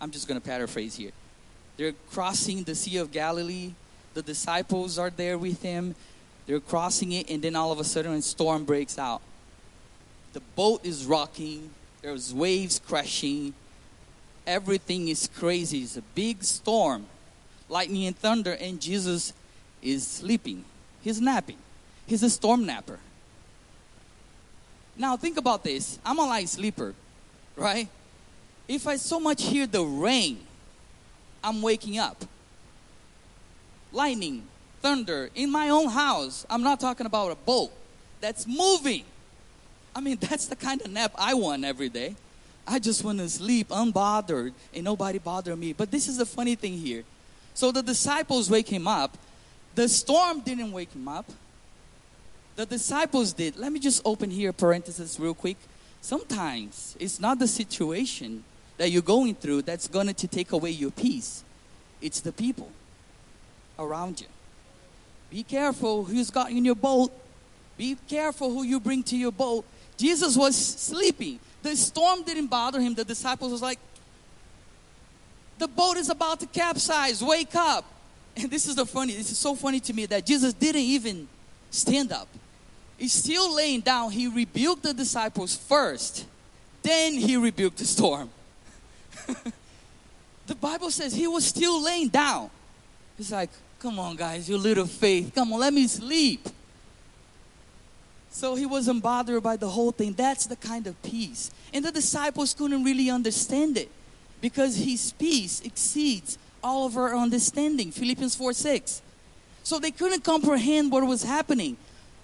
I'm 0.00 0.10
just 0.10 0.26
going 0.26 0.40
to 0.40 0.44
paraphrase 0.44 0.96
here. 0.96 1.12
They're 1.76 1.94
crossing 2.10 2.64
the 2.64 2.74
Sea 2.74 2.96
of 2.96 3.12
Galilee. 3.12 3.74
The 4.14 4.22
disciples 4.22 4.98
are 4.98 5.10
there 5.10 5.38
with 5.38 5.62
him. 5.62 5.94
They're 6.48 6.58
crossing 6.58 7.12
it, 7.12 7.30
and 7.30 7.40
then 7.40 7.54
all 7.54 7.70
of 7.70 7.78
a 7.78 7.84
sudden, 7.84 8.12
a 8.12 8.20
storm 8.20 8.64
breaks 8.64 8.98
out 8.98 9.22
the 10.32 10.40
boat 10.56 10.84
is 10.84 11.06
rocking, 11.06 11.70
there's 12.02 12.34
waves 12.34 12.80
crashing, 12.84 13.54
everything 14.44 15.06
is 15.06 15.28
crazy. 15.36 15.82
It's 15.82 15.96
a 15.96 16.02
big 16.02 16.42
storm, 16.42 17.06
lightning 17.68 18.06
and 18.06 18.16
thunder, 18.16 18.54
and 18.54 18.80
Jesus 18.80 19.32
is 19.82 20.06
sleeping. 20.06 20.64
He's 21.02 21.20
napping. 21.20 21.58
He's 22.06 22.22
a 22.22 22.30
storm 22.30 22.66
napper. 22.66 22.98
Now 24.96 25.16
think 25.16 25.38
about 25.38 25.64
this. 25.64 25.98
I'm 26.04 26.18
a 26.18 26.26
light 26.26 26.48
sleeper, 26.48 26.94
right? 27.56 27.88
If 28.68 28.86
I 28.86 28.96
so 28.96 29.18
much 29.18 29.42
hear 29.44 29.66
the 29.66 29.82
rain, 29.82 30.40
I'm 31.42 31.62
waking 31.62 31.98
up. 31.98 32.24
Lightning, 33.92 34.44
thunder 34.82 35.30
in 35.34 35.50
my 35.50 35.70
own 35.70 35.88
house. 35.88 36.46
I'm 36.50 36.62
not 36.62 36.80
talking 36.80 37.06
about 37.06 37.32
a 37.32 37.34
boat 37.34 37.72
that's 38.20 38.46
moving. 38.46 39.04
I 39.94 40.00
mean, 40.00 40.18
that's 40.20 40.46
the 40.46 40.56
kind 40.56 40.80
of 40.82 40.90
nap 40.90 41.12
I 41.16 41.34
want 41.34 41.64
every 41.64 41.88
day. 41.88 42.16
I 42.66 42.78
just 42.78 43.02
want 43.02 43.18
to 43.18 43.28
sleep 43.28 43.68
unbothered 43.68 44.52
and 44.72 44.84
nobody 44.84 45.18
bother 45.18 45.56
me. 45.56 45.72
But 45.72 45.90
this 45.90 46.06
is 46.08 46.18
the 46.18 46.26
funny 46.26 46.54
thing 46.54 46.74
here. 46.74 47.04
So 47.54 47.72
the 47.72 47.82
disciples 47.82 48.48
wake 48.48 48.68
him 48.68 48.86
up. 48.86 49.16
The 49.80 49.88
storm 49.88 50.40
didn't 50.40 50.72
wake 50.72 50.92
him 50.92 51.08
up. 51.08 51.24
The 52.54 52.66
disciples 52.66 53.32
did. 53.32 53.56
Let 53.56 53.72
me 53.72 53.80
just 53.80 54.02
open 54.04 54.30
here 54.30 54.52
parenthesis 54.52 55.18
real 55.18 55.32
quick. 55.32 55.56
Sometimes 56.02 56.94
it's 57.00 57.18
not 57.18 57.38
the 57.38 57.48
situation 57.48 58.44
that 58.76 58.90
you're 58.90 59.00
going 59.00 59.36
through 59.36 59.62
that's 59.62 59.88
going 59.88 60.12
to 60.12 60.28
take 60.28 60.52
away 60.52 60.68
your 60.68 60.90
peace. 60.90 61.44
It's 62.02 62.20
the 62.20 62.30
people 62.30 62.70
around 63.78 64.20
you. 64.20 64.26
Be 65.30 65.44
careful 65.44 66.04
who's 66.04 66.30
got 66.30 66.50
in 66.50 66.62
your 66.62 66.74
boat. 66.74 67.10
Be 67.78 67.96
careful 68.06 68.50
who 68.50 68.64
you 68.64 68.80
bring 68.80 69.02
to 69.04 69.16
your 69.16 69.32
boat 69.32 69.64
Jesus 69.96 70.36
was 70.36 70.56
sleeping. 70.56 71.40
The 71.62 71.74
storm 71.74 72.22
didn't 72.24 72.48
bother 72.48 72.82
him. 72.82 72.92
The 72.92 73.04
disciples 73.06 73.50
was 73.50 73.62
like, 73.62 73.78
the 75.56 75.68
boat 75.68 75.96
is 75.96 76.10
about 76.10 76.40
to 76.40 76.46
capsize. 76.46 77.24
Wake 77.24 77.54
up. 77.54 77.86
And 78.40 78.50
this 78.50 78.66
is 78.66 78.76
the 78.76 78.86
funny, 78.86 79.14
this 79.14 79.30
is 79.30 79.38
so 79.38 79.54
funny 79.54 79.80
to 79.80 79.92
me 79.92 80.06
that 80.06 80.26
Jesus 80.26 80.52
didn't 80.52 80.82
even 80.82 81.28
stand 81.70 82.12
up. 82.12 82.28
He's 82.96 83.12
still 83.12 83.54
laying 83.54 83.80
down. 83.80 84.10
He 84.10 84.28
rebuked 84.28 84.82
the 84.82 84.94
disciples 84.94 85.56
first, 85.56 86.26
then 86.82 87.14
he 87.14 87.36
rebuked 87.36 87.78
the 87.78 87.84
storm. 87.84 88.30
the 90.46 90.54
Bible 90.54 90.90
says 90.90 91.14
he 91.14 91.26
was 91.26 91.44
still 91.44 91.82
laying 91.82 92.08
down. 92.08 92.50
He's 93.16 93.32
like, 93.32 93.50
come 93.78 93.98
on, 93.98 94.16
guys, 94.16 94.48
your 94.48 94.58
little 94.58 94.86
faith. 94.86 95.32
Come 95.34 95.52
on, 95.52 95.60
let 95.60 95.72
me 95.72 95.86
sleep. 95.86 96.48
So 98.30 98.54
he 98.54 98.64
wasn't 98.64 99.02
bothered 99.02 99.42
by 99.42 99.56
the 99.56 99.68
whole 99.68 99.90
thing. 99.90 100.14
That's 100.14 100.46
the 100.46 100.56
kind 100.56 100.86
of 100.86 101.00
peace. 101.02 101.50
And 101.74 101.84
the 101.84 101.92
disciples 101.92 102.54
couldn't 102.54 102.84
really 102.84 103.10
understand 103.10 103.76
it 103.76 103.90
because 104.40 104.76
his 104.76 105.12
peace 105.12 105.60
exceeds 105.60 106.38
all 106.62 106.86
of 106.86 106.96
our 106.96 107.14
understanding. 107.16 107.90
Philippians 107.90 108.34
4 108.34 108.52
6. 108.52 109.02
So 109.62 109.78
they 109.78 109.90
couldn't 109.90 110.24
comprehend 110.24 110.90
what 110.90 111.06
was 111.06 111.22
happening. 111.22 111.76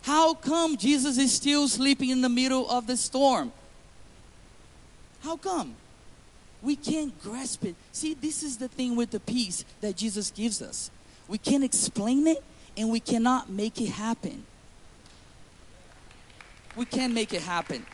How 0.02 0.34
come 0.34 0.76
Jesus 0.76 1.18
is 1.18 1.32
still 1.32 1.68
sleeping 1.68 2.10
in 2.10 2.22
the 2.22 2.28
middle 2.28 2.68
of 2.70 2.86
the 2.86 2.96
storm? 2.96 3.52
How 5.20 5.36
come? 5.36 5.74
We 6.62 6.76
can't 6.76 7.20
grasp 7.22 7.64
it. 7.64 7.74
See, 7.92 8.14
this 8.14 8.42
is 8.42 8.56
the 8.56 8.68
thing 8.68 8.96
with 8.96 9.10
the 9.10 9.20
peace 9.20 9.64
that 9.80 9.96
Jesus 9.96 10.30
gives 10.30 10.62
us. 10.62 10.90
We 11.28 11.38
can't 11.38 11.64
explain 11.64 12.26
it, 12.26 12.42
and 12.76 12.90
we 12.90 13.00
cannot 13.00 13.50
make 13.50 13.80
it 13.80 13.90
happen. 13.90 14.44
We 16.76 16.84
can't 16.84 17.12
make 17.12 17.32
it 17.32 17.42
happen. 17.42 17.84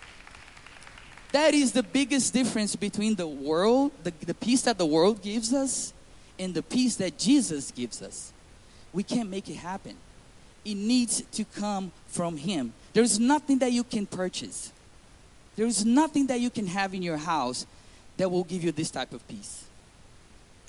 That 1.33 1.55
is 1.55 1.73
the 1.73 1.83
biggest 1.83 2.35
difference 2.35 2.77
between 2.77 3.15
the 3.15 3.27
world, 3.27 3.93
the, 4.03 4.13
the 4.27 4.35
peace 4.35 4.63
that 4.63 4.77
the 4.77 4.85
world 4.85 5.23
gives 5.23 5.55
us, 5.55 5.95
and 6.43 6.55
the 6.55 6.63
peace 6.63 6.97
that 6.97 7.19
Jesus 7.19 7.71
gives 7.71 8.03
us. 8.03 8.33
We 8.93 9.03
can't 9.03 9.31
make 9.31 9.49
it 9.49 9.57
happen. 9.57 9.97
It 10.65 10.75
needs 10.75 11.23
to 11.33 11.45
come 11.45 11.93
from 12.09 12.37
Him. 12.37 12.73
There's 12.93 13.19
nothing 13.19 13.59
that 13.59 13.73
you 13.73 13.85
can 13.85 14.07
purchase. 14.07 14.73
There 15.57 15.67
is 15.67 15.85
nothing 15.85 16.27
that 16.27 16.41
you 16.41 16.51
can 16.51 16.67
have 16.67 16.95
in 16.95 17.03
your 17.03 17.17
house 17.17 17.67
that 18.17 18.31
will 18.31 18.45
give 18.45 18.63
you 18.63 18.73
this 18.73 18.91
type 18.91 19.13
of 19.13 19.27
peace. 19.29 19.65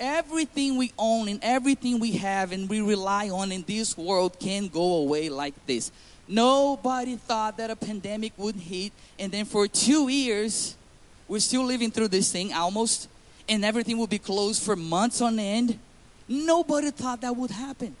Everything 0.00 0.76
we 0.76 0.92
own 0.98 1.28
and 1.28 1.38
everything 1.42 2.00
we 2.00 2.12
have 2.12 2.52
and 2.52 2.68
we 2.68 2.80
rely 2.80 3.30
on 3.30 3.52
in 3.52 3.62
this 3.62 3.96
world 3.96 4.38
can 4.40 4.68
go 4.68 4.96
away 4.96 5.28
like 5.28 5.54
this. 5.66 5.92
Nobody 6.26 7.16
thought 7.16 7.58
that 7.58 7.70
a 7.70 7.76
pandemic 7.76 8.32
would 8.38 8.56
hit, 8.56 8.92
and 9.18 9.30
then 9.30 9.44
for 9.44 9.68
two 9.68 10.08
years, 10.08 10.74
we're 11.28 11.38
still 11.40 11.64
living 11.64 11.90
through 11.90 12.08
this 12.08 12.32
thing 12.32 12.52
almost, 12.52 13.08
and 13.48 13.64
everything 13.64 13.98
will 13.98 14.06
be 14.06 14.18
closed 14.18 14.62
for 14.62 14.76
months 14.76 15.20
on 15.20 15.38
end. 15.38 15.78
Nobody 16.28 16.90
thought 16.90 17.20
that 17.20 17.36
would 17.36 17.50
happen. 17.50 17.96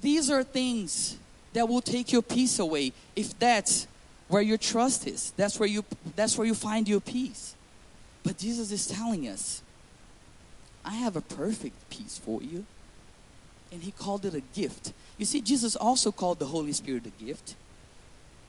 These 0.00 0.30
are 0.30 0.42
things 0.42 1.16
that 1.52 1.68
will 1.68 1.82
take 1.82 2.12
your 2.12 2.22
peace 2.22 2.58
away 2.58 2.92
if 3.14 3.38
that's 3.38 3.86
where 4.28 4.42
your 4.42 4.58
trust 4.58 5.06
is. 5.06 5.32
That's 5.36 5.60
where 5.60 5.68
you 5.68 5.84
that's 6.16 6.36
where 6.38 6.46
you 6.46 6.54
find 6.54 6.88
your 6.88 7.00
peace. 7.00 7.54
But 8.24 8.38
Jesus 8.38 8.72
is 8.72 8.86
telling 8.86 9.28
us, 9.28 9.62
I 10.84 10.94
have 10.94 11.16
a 11.16 11.20
perfect 11.20 11.90
peace 11.90 12.18
for 12.18 12.42
you. 12.42 12.64
And 13.70 13.82
he 13.82 13.90
called 13.90 14.24
it 14.24 14.34
a 14.34 14.42
gift. 14.54 14.92
You 15.18 15.24
see, 15.24 15.40
Jesus 15.40 15.76
also 15.76 16.12
called 16.12 16.38
the 16.38 16.46
Holy 16.46 16.72
Spirit 16.72 17.06
a 17.06 17.24
gift. 17.24 17.54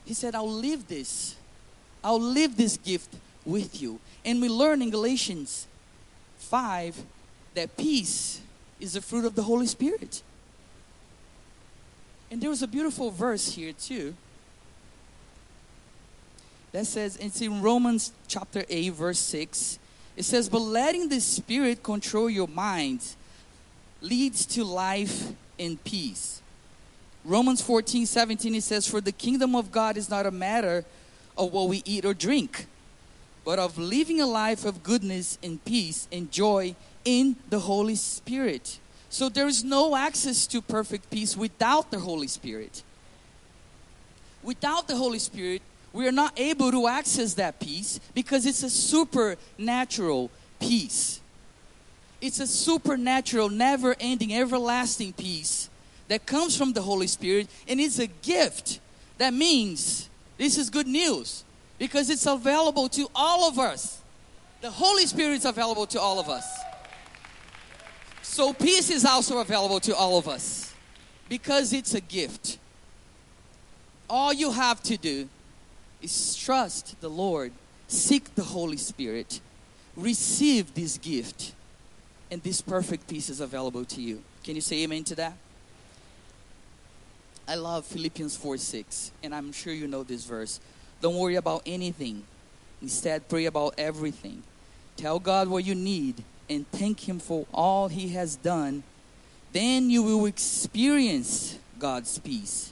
He 0.06 0.14
said, 0.14 0.36
I'll 0.36 0.52
leave 0.52 0.88
this. 0.88 1.36
I'll 2.04 2.20
leave 2.20 2.58
this 2.58 2.78
gift 2.78 3.16
with 3.46 3.82
you. 3.82 4.00
And 4.26 4.42
we 4.42 4.50
learn 4.50 4.82
in 4.82 4.90
Galatians 4.90 5.68
5 6.38 7.04
that 7.56 7.76
peace 7.78 8.42
is 8.80 8.94
the 8.94 9.02
fruit 9.02 9.26
of 9.26 9.36
the 9.36 9.44
Holy 9.44 9.68
Spirit. 9.68 10.22
And 12.32 12.42
there 12.42 12.50
was 12.50 12.64
a 12.64 12.68
beautiful 12.68 13.12
verse 13.12 13.54
here, 13.54 13.74
too, 13.74 14.16
that 16.72 16.88
says, 16.88 17.16
it's 17.18 17.42
in 17.42 17.62
Romans 17.62 18.12
chapter 18.28 18.66
8, 18.68 18.90
verse 18.90 19.20
6. 19.20 19.78
It 20.18 20.24
says, 20.24 20.50
But 20.50 20.60
letting 20.60 21.10
the 21.10 21.22
Spirit 21.22 21.84
control 21.84 22.30
your 22.30 22.48
mind 22.48 23.06
leads 24.02 24.46
to 24.48 24.64
life 24.64 25.32
and 25.60 25.82
peace. 25.84 26.42
Romans 27.24 27.62
14, 27.62 28.06
17, 28.06 28.56
it 28.56 28.64
says, 28.64 28.88
For 28.88 29.00
the 29.00 29.12
kingdom 29.12 29.56
of 29.56 29.72
God 29.72 29.96
is 29.96 30.10
not 30.10 30.26
a 30.26 30.32
matter 30.32 30.84
of 31.38 31.54
what 31.54 31.70
we 31.70 31.82
eat 31.86 32.04
or 32.06 32.14
drink, 32.14 32.66
but 33.46 33.60
of 33.60 33.78
living 33.78 34.22
a 34.22 34.28
life 34.28 34.66
of 34.66 34.84
goodness 34.84 35.38
and 35.44 35.64
peace 35.66 36.08
and 36.12 36.32
joy 36.32 36.76
in 37.04 37.36
the 37.50 37.60
Holy 37.60 37.96
Spirit. 37.96 38.80
So 39.10 39.30
there 39.30 39.48
is 39.48 39.64
no 39.64 39.96
access 39.96 40.48
to 40.48 40.62
perfect 40.62 41.10
peace 41.10 41.38
without 41.38 41.92
the 41.92 42.00
Holy 42.00 42.28
Spirit. 42.28 42.84
Without 44.42 44.88
the 44.88 44.96
Holy 44.96 45.20
Spirit, 45.20 45.62
we 45.92 46.08
are 46.08 46.12
not 46.12 46.38
able 46.40 46.72
to 46.72 46.88
access 46.88 47.36
that 47.36 47.60
peace 47.60 48.00
because 48.16 48.46
it's 48.46 48.64
a 48.64 48.70
supernatural 48.70 50.32
peace. 50.60 51.22
It's 52.20 52.40
a 52.40 52.48
supernatural, 52.48 53.50
never 53.50 53.96
ending, 54.00 54.34
everlasting 54.34 55.14
peace 55.14 55.70
that 56.08 56.26
comes 56.26 56.58
from 56.58 56.74
the 56.74 56.82
Holy 56.82 57.08
Spirit, 57.08 57.48
and 57.68 57.80
it's 57.80 58.00
a 58.00 58.08
gift. 58.08 58.80
That 59.18 59.34
means 59.34 60.10
this 60.38 60.58
is 60.58 60.70
good 60.70 60.88
news 60.88 61.44
because 61.78 62.10
it's 62.10 62.26
available 62.26 62.90
to 62.90 63.08
all 63.16 63.48
of 63.48 63.60
us. 63.60 64.02
The 64.62 64.72
Holy 64.72 65.06
Spirit 65.06 65.34
is 65.36 65.46
available 65.46 65.86
to 65.88 66.00
all 66.00 66.20
of 66.20 66.30
us. 66.30 66.48
So, 68.22 68.54
peace 68.54 68.90
is 68.90 69.06
also 69.06 69.40
available 69.40 69.80
to 69.82 69.96
all 69.96 70.18
of 70.18 70.28
us 70.28 70.74
because 71.30 71.74
it's 71.74 71.94
a 71.94 72.02
gift. 72.02 72.58
All 74.10 74.34
you 74.34 74.52
have 74.52 74.82
to 74.84 74.98
do 74.98 75.28
is 76.02 76.36
trust 76.36 77.00
the 77.02 77.10
Lord, 77.10 77.52
seek 77.88 78.34
the 78.36 78.44
Holy 78.44 78.78
Spirit, 78.78 79.40
receive 79.96 80.74
this 80.74 80.98
gift 80.98 81.54
and 82.34 82.42
this 82.42 82.62
perfect 82.62 83.08
peace 83.08 83.30
is 83.30 83.40
available 83.40 83.86
to 83.86 84.02
you. 84.02 84.24
Can 84.44 84.56
you 84.56 84.62
say 84.62 84.84
amen 84.84 85.04
to 85.04 85.16
that? 85.16 85.34
I 87.48 87.54
love 87.56 87.86
Philippians 87.86 88.36
4 88.36 88.58
6, 88.58 89.12
and 89.22 89.36
I'm 89.36 89.52
sure 89.52 89.72
you 89.72 89.88
know 89.88 90.02
this 90.02 90.26
verse. 90.26 90.60
Don't 91.04 91.18
worry 91.18 91.36
about 91.36 91.64
anything, 91.66 92.24
instead, 92.82 93.28
pray 93.28 93.44
about 93.44 93.74
everything. 93.78 94.42
Tell 94.96 95.20
God 95.20 95.50
what 95.50 95.66
you 95.66 95.76
need 95.76 96.24
and 96.50 96.66
thank 96.72 97.10
Him 97.10 97.20
for 97.20 97.46
all 97.54 97.90
He 97.90 98.08
has 98.14 98.38
done. 98.38 98.84
Then 99.52 99.90
you 99.90 100.02
will 100.02 100.26
experience 100.28 101.60
God's 101.78 102.20
peace, 102.20 102.72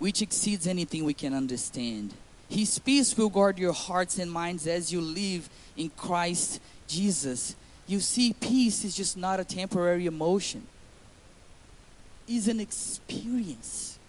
which 0.00 0.22
exceeds 0.22 0.66
anything 0.66 1.04
we 1.04 1.14
can 1.14 1.34
understand. 1.34 2.12
His 2.48 2.80
peace 2.80 3.16
will 3.16 3.28
guard 3.28 3.60
your 3.60 3.72
hearts 3.72 4.18
and 4.18 4.32
minds 4.32 4.66
as 4.66 4.92
you 4.92 5.00
live 5.00 5.48
in 5.76 5.90
Christ 5.90 6.60
Jesus. 6.88 7.54
You 7.86 8.00
see, 8.00 8.32
peace 8.32 8.84
is 8.84 8.96
just 8.96 9.16
not 9.16 9.38
a 9.38 9.44
temporary 9.44 10.06
emotion, 10.06 10.66
it's 12.26 12.48
an 12.48 12.58
experience. 12.58 14.00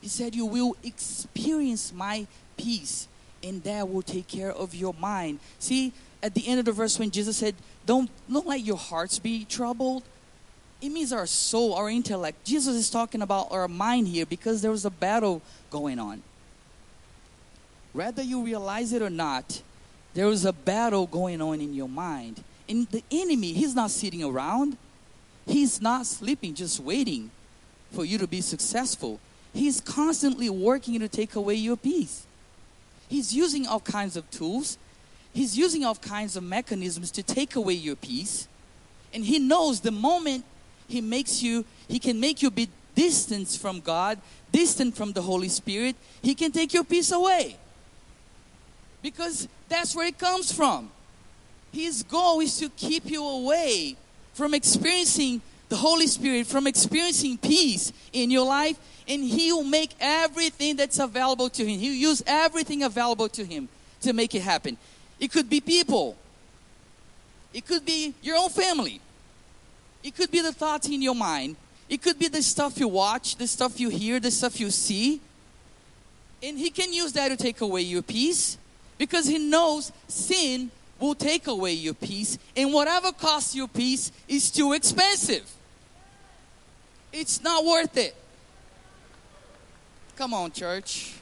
He 0.00 0.08
said, 0.10 0.34
You 0.34 0.44
will 0.44 0.76
experience 0.82 1.90
my 1.90 2.26
peace, 2.56 3.08
and 3.42 3.62
that 3.64 3.88
will 3.88 4.02
take 4.02 4.28
care 4.28 4.52
of 4.52 4.74
your 4.74 4.94
mind. 4.94 5.38
See, 5.58 5.92
at 6.22 6.34
the 6.34 6.46
end 6.48 6.58
of 6.58 6.64
the 6.64 6.72
verse, 6.72 6.98
when 6.98 7.10
Jesus 7.10 7.36
said, 7.36 7.54
Don't, 7.86 8.10
don't 8.30 8.46
let 8.46 8.60
your 8.60 8.76
hearts 8.76 9.18
be 9.18 9.44
troubled, 9.44 10.02
it 10.80 10.88
means 10.90 11.12
our 11.12 11.26
soul, 11.26 11.74
our 11.74 11.88
intellect. 11.88 12.44
Jesus 12.44 12.74
is 12.74 12.90
talking 12.90 13.22
about 13.22 13.50
our 13.50 13.68
mind 13.68 14.08
here 14.08 14.26
because 14.26 14.60
there 14.60 14.70
was 14.70 14.84
a 14.84 14.90
battle 14.90 15.40
going 15.70 15.98
on. 15.98 16.22
Whether 17.92 18.22
you 18.22 18.44
realize 18.44 18.92
it 18.92 19.00
or 19.00 19.10
not, 19.10 19.62
there 20.14 20.26
was 20.26 20.44
a 20.44 20.52
battle 20.52 21.06
going 21.06 21.40
on 21.40 21.60
in 21.60 21.74
your 21.74 21.88
mind. 21.88 22.42
And 22.68 22.86
the 22.88 23.02
enemy, 23.10 23.52
he's 23.52 23.74
not 23.74 23.90
sitting 23.90 24.22
around. 24.22 24.76
He's 25.46 25.80
not 25.80 26.06
sleeping, 26.06 26.54
just 26.54 26.80
waiting 26.80 27.30
for 27.92 28.04
you 28.04 28.18
to 28.18 28.26
be 28.26 28.40
successful. 28.40 29.20
He's 29.52 29.80
constantly 29.80 30.50
working 30.50 30.98
to 31.00 31.08
take 31.08 31.34
away 31.34 31.54
your 31.54 31.76
peace. 31.76 32.26
He's 33.14 33.32
using 33.32 33.64
all 33.68 33.78
kinds 33.78 34.16
of 34.16 34.28
tools. 34.32 34.76
He's 35.32 35.56
using 35.56 35.84
all 35.84 35.94
kinds 35.94 36.34
of 36.34 36.42
mechanisms 36.42 37.12
to 37.12 37.22
take 37.22 37.54
away 37.54 37.74
your 37.74 37.94
peace. 37.94 38.48
And 39.12 39.24
he 39.24 39.38
knows 39.38 39.78
the 39.78 39.92
moment 39.92 40.44
he 40.88 41.00
makes 41.00 41.40
you, 41.40 41.64
he 41.86 42.00
can 42.00 42.18
make 42.18 42.42
you 42.42 42.50
be 42.50 42.68
distant 42.96 43.50
from 43.50 43.78
God, 43.78 44.18
distant 44.50 44.96
from 44.96 45.12
the 45.12 45.22
Holy 45.22 45.48
Spirit, 45.48 45.94
he 46.22 46.34
can 46.34 46.50
take 46.50 46.74
your 46.74 46.82
peace 46.82 47.12
away. 47.12 47.56
Because 49.00 49.46
that's 49.68 49.94
where 49.94 50.08
it 50.08 50.18
comes 50.18 50.50
from. 50.50 50.90
His 51.72 52.02
goal 52.02 52.40
is 52.40 52.58
to 52.58 52.68
keep 52.70 53.08
you 53.08 53.24
away 53.24 53.94
from 54.32 54.54
experiencing 54.54 55.40
the 55.68 55.76
Holy 55.76 56.06
Spirit, 56.06 56.46
from 56.46 56.66
experiencing 56.66 57.38
peace 57.38 57.92
in 58.12 58.30
your 58.30 58.46
life, 58.46 58.78
and 59.08 59.22
He 59.22 59.52
will 59.52 59.64
make 59.64 59.90
everything 60.00 60.76
that's 60.76 60.98
available 60.98 61.48
to 61.50 61.64
Him. 61.64 61.78
He'll 61.78 61.92
use 61.92 62.22
everything 62.26 62.82
available 62.82 63.28
to 63.30 63.44
Him 63.44 63.68
to 64.02 64.12
make 64.12 64.34
it 64.34 64.42
happen. 64.42 64.76
It 65.18 65.32
could 65.32 65.48
be 65.48 65.60
people, 65.60 66.16
it 67.52 67.66
could 67.66 67.84
be 67.84 68.14
your 68.22 68.36
own 68.36 68.50
family, 68.50 69.00
it 70.02 70.14
could 70.14 70.30
be 70.30 70.40
the 70.40 70.52
thoughts 70.52 70.88
in 70.88 71.00
your 71.00 71.14
mind, 71.14 71.56
it 71.88 72.02
could 72.02 72.18
be 72.18 72.28
the 72.28 72.42
stuff 72.42 72.78
you 72.78 72.88
watch, 72.88 73.36
the 73.36 73.46
stuff 73.46 73.80
you 73.80 73.88
hear, 73.88 74.20
the 74.20 74.30
stuff 74.30 74.60
you 74.60 74.70
see. 74.70 75.20
And 76.42 76.58
He 76.58 76.70
can 76.70 76.92
use 76.92 77.12
that 77.12 77.28
to 77.28 77.36
take 77.36 77.60
away 77.60 77.82
your 77.82 78.02
peace 78.02 78.58
because 78.98 79.26
He 79.26 79.38
knows 79.38 79.92
sin 80.08 80.70
will 81.00 81.14
take 81.14 81.46
away 81.46 81.72
your 81.72 81.94
peace, 81.94 82.38
and 82.56 82.72
whatever 82.72 83.12
costs 83.12 83.54
you 83.54 83.68
peace 83.68 84.12
is 84.28 84.50
too 84.50 84.72
expensive. 84.72 85.50
It's 87.12 87.42
not 87.42 87.64
worth 87.64 87.96
it. 87.96 88.14
Come 90.16 90.32
on, 90.34 90.52
church. 90.52 91.14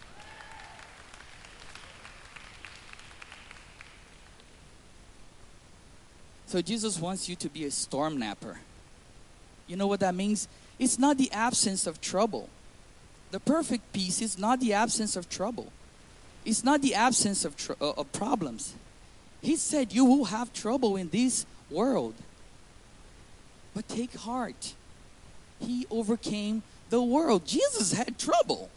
So 6.47 6.61
Jesus 6.61 6.99
wants 6.99 7.31
you 7.31 7.37
to 7.37 7.49
be 7.49 7.65
a 7.65 7.71
storm 7.71 8.19
napper. 8.19 8.59
You 9.67 9.77
know 9.77 9.87
what 9.87 10.01
that 10.01 10.15
means? 10.15 10.49
It's 10.79 10.99
not 10.99 11.17
the 11.17 11.33
absence 11.33 11.87
of 11.87 12.01
trouble. 12.01 12.51
The 13.31 13.41
perfect 13.41 13.91
peace 13.95 14.21
is 14.21 14.39
not 14.39 14.61
the 14.61 14.75
absence 14.75 15.17
of 15.17 15.31
trouble. 15.31 15.73
It's 16.45 16.63
not 16.63 16.83
the 16.83 16.95
absence 16.95 17.47
of, 17.47 17.57
tr- 17.57 17.73
uh, 17.81 17.93
of 17.93 18.13
problems. 18.13 18.75
He 19.43 19.57
said, 19.57 19.93
You 19.93 20.05
will 20.05 20.25
have 20.27 20.53
trouble 20.53 20.97
in 20.97 21.09
this 21.09 21.45
world. 21.71 22.15
But 23.75 23.89
take 23.89 24.15
heart. 24.15 24.75
He 25.61 25.87
overcame 25.91 26.63
the 26.91 27.03
world. 27.03 27.45
Jesus 27.47 27.93
had 27.93 28.19
trouble. 28.19 28.71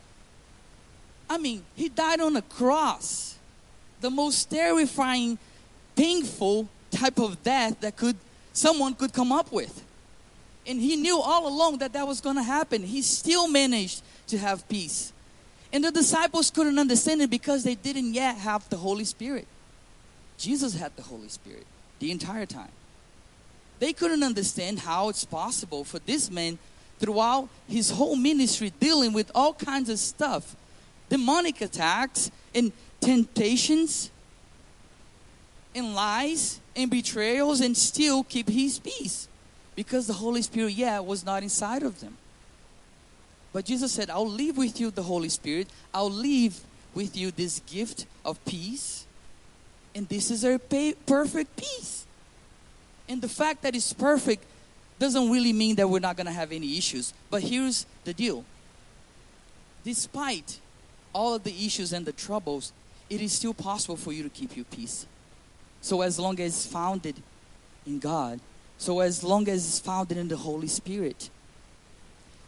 I 1.29 1.37
mean, 1.37 1.63
he 1.75 1.89
died 1.89 2.19
on 2.19 2.35
a 2.35 2.41
cross. 2.41 3.37
The 4.01 4.09
most 4.09 4.49
terrifying, 4.49 5.37
painful 5.95 6.67
type 6.91 7.19
of 7.19 7.41
death 7.43 7.79
that 7.81 7.95
could 7.95 8.15
someone 8.53 8.93
could 8.93 9.13
come 9.13 9.31
up 9.31 9.51
with. 9.51 9.83
And 10.67 10.79
he 10.79 10.95
knew 10.95 11.19
all 11.19 11.47
along 11.47 11.79
that 11.79 11.93
that 11.93 12.07
was 12.07 12.21
going 12.21 12.37
to 12.37 12.43
happen. 12.43 12.83
He 12.83 13.01
still 13.01 13.47
managed 13.47 14.01
to 14.27 14.37
have 14.37 14.67
peace. 14.67 15.13
And 15.71 15.83
the 15.83 15.91
disciples 15.91 16.49
couldn't 16.49 16.79
understand 16.79 17.21
it 17.21 17.29
because 17.29 17.63
they 17.63 17.75
didn't 17.75 18.13
yet 18.13 18.37
have 18.37 18.67
the 18.69 18.77
Holy 18.77 19.03
Spirit. 19.03 19.47
Jesus 20.37 20.75
had 20.75 20.95
the 20.95 21.03
Holy 21.03 21.29
Spirit 21.29 21.65
the 21.99 22.11
entire 22.11 22.45
time. 22.45 22.71
They 23.79 23.93
couldn't 23.93 24.23
understand 24.23 24.79
how 24.79 25.09
it's 25.09 25.25
possible 25.25 25.83
for 25.83 25.99
this 25.99 26.31
man 26.31 26.57
throughout 26.99 27.49
his 27.67 27.91
whole 27.91 28.15
ministry 28.15 28.71
dealing 28.79 29.13
with 29.13 29.31
all 29.35 29.53
kinds 29.53 29.89
of 29.89 29.99
stuff 29.99 30.55
demonic 31.09 31.61
attacks 31.61 32.31
and 32.53 32.71
temptations 32.99 34.09
and 35.75 35.93
lies 35.93 36.59
and 36.75 36.89
betrayals 36.89 37.61
and 37.61 37.75
still 37.77 38.23
keep 38.23 38.49
his 38.49 38.79
peace 38.79 39.27
because 39.75 40.07
the 40.07 40.13
Holy 40.13 40.41
Spirit, 40.41 40.73
yeah, 40.73 40.99
was 40.99 41.25
not 41.25 41.43
inside 41.43 41.83
of 41.83 41.99
them. 41.99 42.17
But 43.53 43.65
Jesus 43.65 43.91
said, 43.91 44.09
I'll 44.09 44.27
leave 44.27 44.57
with 44.57 44.79
you 44.79 44.89
the 44.89 45.03
Holy 45.03 45.29
Spirit, 45.29 45.67
I'll 45.93 46.09
leave 46.09 46.59
with 46.93 47.15
you 47.15 47.31
this 47.31 47.59
gift 47.67 48.05
of 48.23 48.43
peace, 48.45 49.04
and 49.95 50.07
this 50.09 50.29
is 50.29 50.43
a 50.43 50.59
perfect 51.05 51.55
peace. 51.55 52.05
And 53.07 53.21
the 53.21 53.29
fact 53.29 53.61
that 53.63 53.75
it's 53.75 53.93
perfect 53.93 54.43
doesn't 54.99 55.31
really 55.31 55.53
mean 55.53 55.75
that 55.77 55.89
we're 55.89 55.99
not 55.99 56.17
going 56.17 56.27
to 56.27 56.33
have 56.33 56.51
any 56.51 56.77
issues. 56.77 57.13
But 57.29 57.43
here's 57.43 57.85
the 58.03 58.13
deal 58.13 58.43
despite 59.83 60.59
all 61.13 61.35
of 61.35 61.43
the 61.43 61.65
issues 61.65 61.93
and 61.93 62.05
the 62.05 62.11
troubles, 62.11 62.73
it 63.09 63.21
is 63.21 63.31
still 63.31 63.53
possible 63.53 63.95
for 63.95 64.11
you 64.11 64.23
to 64.23 64.29
keep 64.29 64.55
your 64.55 64.65
peace. 64.65 65.05
So, 65.79 66.01
as 66.01 66.19
long 66.19 66.39
as 66.39 66.55
it's 66.55 66.65
founded 66.65 67.21
in 67.85 67.99
God, 67.99 68.39
so 68.77 68.99
as 68.99 69.23
long 69.23 69.47
as 69.47 69.65
it's 69.65 69.79
founded 69.79 70.17
in 70.17 70.27
the 70.27 70.37
Holy 70.37 70.67
Spirit. 70.67 71.29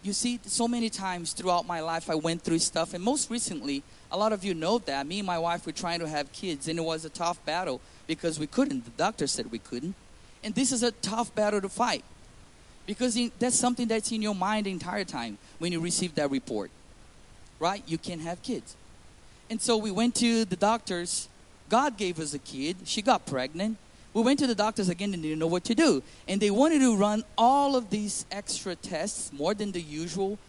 You 0.04 0.14
see, 0.14 0.40
so 0.44 0.68
many 0.68 0.90
times 0.90 1.34
throughout 1.34 1.68
my 1.68 1.82
life, 1.82 2.10
I 2.10 2.16
went 2.16 2.42
through 2.42 2.60
stuff, 2.60 2.94
and 2.94 3.04
most 3.04 3.30
recently, 3.30 3.84
a 4.12 4.18
lot 4.18 4.32
of 4.32 4.44
you 4.44 4.54
know 4.54 4.78
that 4.80 5.06
me 5.06 5.20
and 5.20 5.28
my 5.28 5.40
wife 5.40 5.66
were 5.66 5.72
trying 5.72 6.00
to 6.00 6.08
have 6.08 6.32
kids, 6.32 6.68
and 6.68 6.80
it 6.80 6.84
was 6.84 7.04
a 7.04 7.10
tough 7.10 7.44
battle 7.46 7.82
because 8.06 8.40
we 8.40 8.48
couldn't. 8.48 8.86
The 8.86 8.92
doctor 8.92 9.28
said 9.28 9.52
we 9.52 9.60
couldn't. 9.60 9.96
And 10.44 10.56
this 10.56 10.72
is 10.72 10.84
a 10.84 10.92
tough 10.92 11.34
battle 11.36 11.60
to 11.62 11.70
fight 11.70 12.04
because 12.86 13.20
that's 13.38 13.60
something 13.60 13.88
that's 13.88 14.12
in 14.12 14.22
your 14.22 14.36
mind 14.36 14.66
the 14.66 14.72
entire 14.72 15.04
time 15.04 15.38
when 15.60 15.72
you 15.72 15.80
receive 15.80 16.16
that 16.16 16.32
report, 16.32 16.72
right? 17.60 17.84
You 17.86 17.98
can't 17.98 18.22
have 18.22 18.42
kids. 18.42 18.76
And 19.50 19.62
so 19.62 19.78
we 19.78 19.92
went 19.92 20.16
to 20.16 20.46
the 20.46 20.56
doctors. 20.56 21.28
God 21.70 21.98
gave 21.98 22.20
us 22.20 22.34
a 22.34 22.40
kid. 22.40 22.78
She 22.86 23.02
got 23.02 23.26
pregnant. 23.26 23.78
We 24.14 24.22
went 24.22 24.40
to 24.40 24.48
the 24.48 24.56
doctors 24.56 24.90
again 24.90 25.14
and 25.14 25.22
didn't 25.22 25.40
know 25.40 25.48
what 25.48 25.64
to 25.66 25.76
do. 25.76 26.02
And 26.28 26.42
they 26.42 26.50
wanted 26.50 26.80
to 26.80 26.96
run 26.96 27.24
all 27.38 27.76
of 27.76 27.90
these 27.90 28.26
extra 28.32 28.76
tests, 28.76 29.32
more 29.32 29.54
than 29.54 29.72
the 29.72 29.82
usual, 29.82 30.40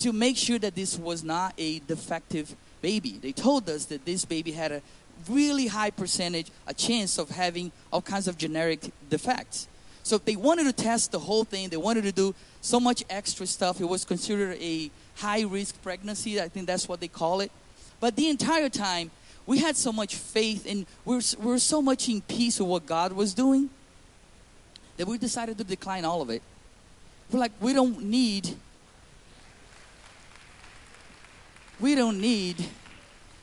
to 0.00 0.12
make 0.12 0.36
sure 0.36 0.58
that 0.58 0.74
this 0.74 0.98
was 0.98 1.24
not 1.24 1.54
a 1.56 1.78
defective 1.80 2.54
baby. 2.82 3.18
They 3.20 3.32
told 3.32 3.68
us 3.70 3.86
that 3.86 4.04
this 4.04 4.24
baby 4.24 4.52
had 4.52 4.72
a 4.72 4.82
really 5.30 5.66
high 5.66 5.90
percentage, 5.90 6.50
a 6.66 6.74
chance 6.74 7.18
of 7.18 7.30
having 7.30 7.72
all 7.92 8.02
kinds 8.02 8.28
of 8.28 8.36
generic 8.36 8.90
defects. 9.08 9.66
So 10.02 10.18
they 10.18 10.36
wanted 10.36 10.64
to 10.64 10.72
test 10.72 11.10
the 11.10 11.18
whole 11.18 11.44
thing. 11.44 11.68
They 11.68 11.76
wanted 11.76 12.04
to 12.04 12.12
do 12.12 12.34
so 12.60 12.78
much 12.78 13.02
extra 13.10 13.46
stuff. 13.46 13.80
It 13.80 13.86
was 13.86 14.04
considered 14.04 14.56
a 14.60 14.90
high 15.16 15.42
risk 15.42 15.82
pregnancy. 15.82 16.40
I 16.40 16.48
think 16.48 16.66
that's 16.66 16.88
what 16.88 17.00
they 17.00 17.08
call 17.08 17.40
it. 17.40 17.50
But 17.98 18.14
the 18.14 18.28
entire 18.28 18.68
time, 18.68 19.10
we 19.46 19.58
had 19.58 19.76
so 19.76 19.92
much 19.92 20.16
faith 20.16 20.66
and 20.68 20.86
we 21.04 21.16
were, 21.16 21.22
we 21.38 21.46
were 21.46 21.58
so 21.58 21.80
much 21.80 22.08
in 22.08 22.20
peace 22.22 22.58
with 22.58 22.68
what 22.68 22.86
God 22.86 23.12
was 23.12 23.32
doing 23.34 23.70
that 24.96 25.06
we 25.06 25.18
decided 25.18 25.58
to 25.58 25.64
decline 25.64 26.04
all 26.04 26.22
of 26.22 26.30
it. 26.30 26.42
We're 27.30 27.40
like, 27.40 27.52
we 27.60 27.72
don't 27.72 28.04
need, 28.04 28.54
we 31.80 31.94
don't 31.94 32.20
need 32.20 32.64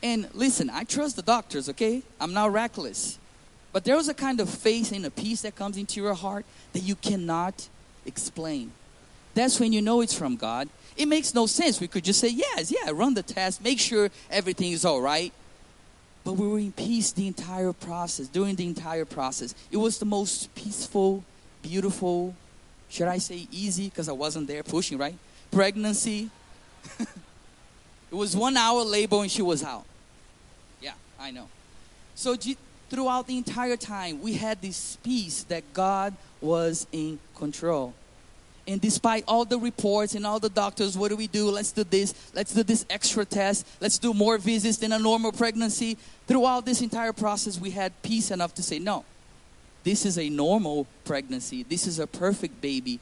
and 0.04 0.28
listen, 0.34 0.68
I 0.68 0.84
trust 0.84 1.16
the 1.16 1.22
doctors, 1.22 1.70
okay? 1.70 2.02
I'm 2.20 2.34
not 2.34 2.52
reckless. 2.52 3.18
But 3.72 3.84
there 3.84 3.96
was 3.96 4.08
a 4.08 4.14
kind 4.14 4.38
of 4.38 4.50
faith 4.50 4.92
and 4.92 5.06
a 5.06 5.10
peace 5.10 5.40
that 5.42 5.56
comes 5.56 5.78
into 5.78 5.98
your 5.98 6.12
heart 6.12 6.44
that 6.74 6.82
you 6.82 6.94
cannot 6.94 7.66
explain. 8.04 8.70
That's 9.32 9.58
when 9.58 9.72
you 9.72 9.80
know 9.80 10.02
it's 10.02 10.12
from 10.12 10.36
God. 10.36 10.68
It 10.94 11.06
makes 11.06 11.34
no 11.34 11.46
sense. 11.46 11.80
We 11.80 11.88
could 11.88 12.04
just 12.04 12.20
say, 12.20 12.28
yes, 12.28 12.70
yeah, 12.70 12.92
run 12.92 13.14
the 13.14 13.22
test, 13.22 13.64
make 13.64 13.80
sure 13.80 14.10
everything 14.30 14.72
is 14.72 14.84
all 14.84 15.00
right. 15.00 15.32
But 16.24 16.32
we 16.32 16.48
were 16.48 16.58
in 16.58 16.72
peace 16.72 17.12
the 17.12 17.26
entire 17.26 17.72
process, 17.72 18.28
during 18.28 18.56
the 18.56 18.66
entire 18.66 19.04
process. 19.04 19.54
It 19.70 19.76
was 19.76 19.98
the 19.98 20.06
most 20.06 20.54
peaceful, 20.54 21.22
beautiful, 21.62 22.34
should 22.88 23.08
I 23.08 23.18
say 23.18 23.46
easy, 23.52 23.90
because 23.90 24.08
I 24.08 24.12
wasn't 24.12 24.48
there 24.48 24.62
pushing, 24.62 24.96
right? 24.96 25.14
Pregnancy. 25.50 26.30
it 26.98 28.14
was 28.14 28.34
one 28.34 28.56
hour 28.56 28.82
labor 28.82 29.16
and 29.16 29.30
she 29.30 29.42
was 29.42 29.62
out. 29.62 29.84
Yeah, 30.80 30.94
I 31.20 31.30
know. 31.30 31.48
So 32.14 32.36
throughout 32.88 33.26
the 33.26 33.36
entire 33.36 33.76
time, 33.76 34.22
we 34.22 34.34
had 34.34 34.62
this 34.62 34.96
peace 35.02 35.42
that 35.44 35.62
God 35.74 36.14
was 36.40 36.86
in 36.90 37.18
control. 37.34 37.92
And 38.66 38.80
despite 38.80 39.24
all 39.28 39.44
the 39.44 39.58
reports 39.58 40.14
and 40.14 40.26
all 40.26 40.40
the 40.40 40.48
doctors, 40.48 40.96
what 40.96 41.08
do 41.08 41.16
we 41.16 41.26
do? 41.26 41.50
Let's 41.50 41.70
do 41.70 41.84
this. 41.84 42.14
Let's 42.34 42.54
do 42.54 42.62
this 42.62 42.86
extra 42.88 43.24
test. 43.24 43.66
Let's 43.80 43.98
do 43.98 44.14
more 44.14 44.38
visits 44.38 44.78
than 44.78 44.92
a 44.92 44.98
normal 44.98 45.32
pregnancy. 45.32 45.98
Throughout 46.26 46.64
this 46.64 46.80
entire 46.80 47.12
process, 47.12 47.60
we 47.60 47.70
had 47.70 48.00
peace 48.02 48.30
enough 48.30 48.54
to 48.54 48.62
say, 48.62 48.78
no, 48.78 49.04
this 49.82 50.06
is 50.06 50.18
a 50.18 50.30
normal 50.30 50.86
pregnancy. 51.04 51.62
This 51.62 51.86
is 51.86 51.98
a 51.98 52.06
perfect 52.06 52.62
baby. 52.62 53.00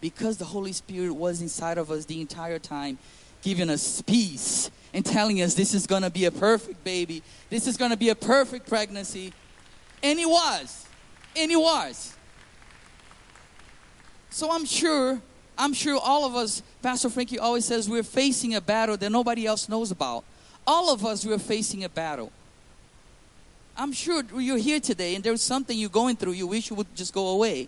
Because 0.00 0.36
the 0.36 0.44
Holy 0.44 0.72
Spirit 0.72 1.12
was 1.12 1.40
inside 1.40 1.78
of 1.78 1.90
us 1.90 2.04
the 2.04 2.20
entire 2.20 2.58
time, 2.58 2.98
giving 3.42 3.70
us 3.70 4.02
peace 4.02 4.70
and 4.92 5.04
telling 5.04 5.40
us 5.40 5.54
this 5.54 5.74
is 5.74 5.86
going 5.86 6.02
to 6.02 6.10
be 6.10 6.26
a 6.26 6.30
perfect 6.30 6.84
baby. 6.84 7.22
This 7.48 7.66
is 7.66 7.76
going 7.76 7.90
to 7.90 7.96
be 7.96 8.10
a 8.10 8.14
perfect 8.14 8.68
pregnancy. 8.68 9.32
And 10.02 10.18
it 10.18 10.28
was. 10.28 10.86
And 11.34 11.50
it 11.50 11.56
was. 11.56 12.14
So 14.38 14.52
I'm 14.52 14.66
sure, 14.66 15.20
I'm 15.58 15.72
sure 15.72 15.98
all 16.00 16.24
of 16.24 16.36
us, 16.36 16.62
Pastor 16.80 17.10
Frankie 17.10 17.40
always 17.40 17.64
says, 17.64 17.88
we're 17.88 18.04
facing 18.04 18.54
a 18.54 18.60
battle 18.60 18.96
that 18.96 19.10
nobody 19.10 19.46
else 19.46 19.68
knows 19.68 19.90
about. 19.90 20.22
All 20.64 20.92
of 20.92 21.04
us, 21.04 21.26
we're 21.26 21.40
facing 21.40 21.82
a 21.82 21.88
battle. 21.88 22.30
I'm 23.76 23.92
sure 23.92 24.22
you're 24.36 24.58
here 24.58 24.78
today 24.78 25.16
and 25.16 25.24
there's 25.24 25.42
something 25.42 25.76
you're 25.76 25.90
going 25.90 26.14
through 26.14 26.34
you 26.34 26.46
wish 26.46 26.70
would 26.70 26.86
just 26.94 27.12
go 27.12 27.30
away. 27.30 27.66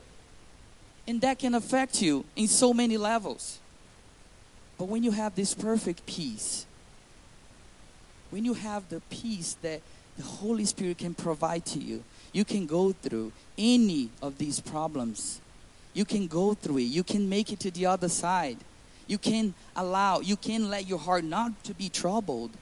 And 1.09 1.21
that 1.23 1.41
can 1.41 1.57
affect 1.57 2.01
you 2.01 2.25
in 2.37 2.47
so 2.47 2.73
many 2.73 2.97
levels. 2.97 3.59
But 4.79 4.85
when 4.85 5.03
you 5.03 5.11
have 5.11 5.35
this 5.35 5.55
perfect 5.55 6.07
peace, 6.07 6.67
when 8.31 8.45
you 8.45 8.55
have 8.55 8.89
the 8.91 9.01
peace 9.11 9.57
that 9.63 9.81
the 10.17 10.23
Holy 10.23 10.67
Spirit 10.67 10.99
can 10.99 11.15
provide 11.15 11.67
to 11.67 11.81
you, 11.81 12.05
you 12.33 12.45
can 12.45 12.67
go 12.67 12.93
through 12.93 13.33
any 13.59 14.11
of 14.23 14.39
these 14.39 14.61
problems. 14.61 15.41
You 16.01 16.07
can 16.07 16.27
go 16.27 16.55
through 16.55 16.79
it. 16.79 16.91
You 16.99 17.05
can 17.05 17.29
make 17.29 17.53
it 17.53 17.61
to 17.61 17.71
the 17.71 17.85
other 17.85 18.09
side. 18.09 18.57
You 19.07 19.19
can 19.19 19.53
allow, 19.77 20.21
you 20.21 20.37
can 20.37 20.71
let 20.71 20.89
your 20.89 20.99
heart 20.99 21.25
not 21.25 21.63
to 21.65 21.75
be 21.75 21.91
troubled 21.91 22.53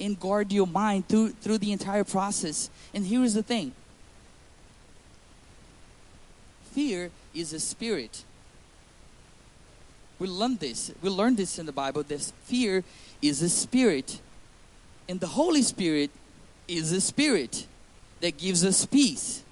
and 0.00 0.18
guard 0.18 0.50
your 0.50 0.66
mind 0.66 1.06
through, 1.06 1.32
through 1.42 1.58
the 1.58 1.70
entire 1.70 2.04
process. 2.04 2.70
And 2.94 3.04
here 3.04 3.22
is 3.24 3.34
the 3.34 3.42
thing 3.42 3.72
fear 6.72 7.10
is 7.34 7.52
a 7.52 7.60
spirit 7.60 8.24
we 10.22 10.28
learn 10.28 10.56
this. 10.56 10.92
We 11.02 11.10
learn 11.10 11.34
this 11.34 11.58
in 11.58 11.66
the 11.66 11.72
Bible. 11.72 12.04
This 12.04 12.32
fear 12.44 12.84
is 13.20 13.42
a 13.42 13.48
spirit. 13.48 14.20
And 15.08 15.18
the 15.18 15.26
Holy 15.26 15.62
Spirit 15.62 16.10
is 16.68 16.92
a 16.92 17.00
spirit 17.00 17.66
that 18.20 18.38
gives 18.38 18.64
us 18.64 18.86
peace. 18.86 19.42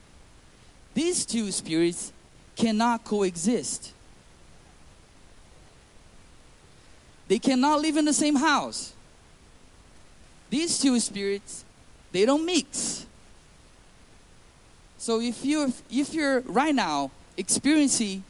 These 0.95 1.27
two 1.27 1.51
spirits 1.51 2.13
cannot 2.61 3.05
coexist. 3.05 3.93
They 7.27 7.39
cannot 7.39 7.81
live 7.81 7.97
in 7.97 8.05
the 8.05 8.13
same 8.13 8.37
house. 8.37 8.93
These 10.51 10.79
two 10.79 10.99
spirits, 11.01 11.65
they 12.13 12.27
don't 12.27 12.45
mix. 12.45 13.07
So 14.99 15.21
if 15.21 15.45
you're 15.45 15.69
if 15.89 16.13
you're 16.13 16.41
right 16.41 16.75
now 16.75 17.11
experiencing 17.37 18.25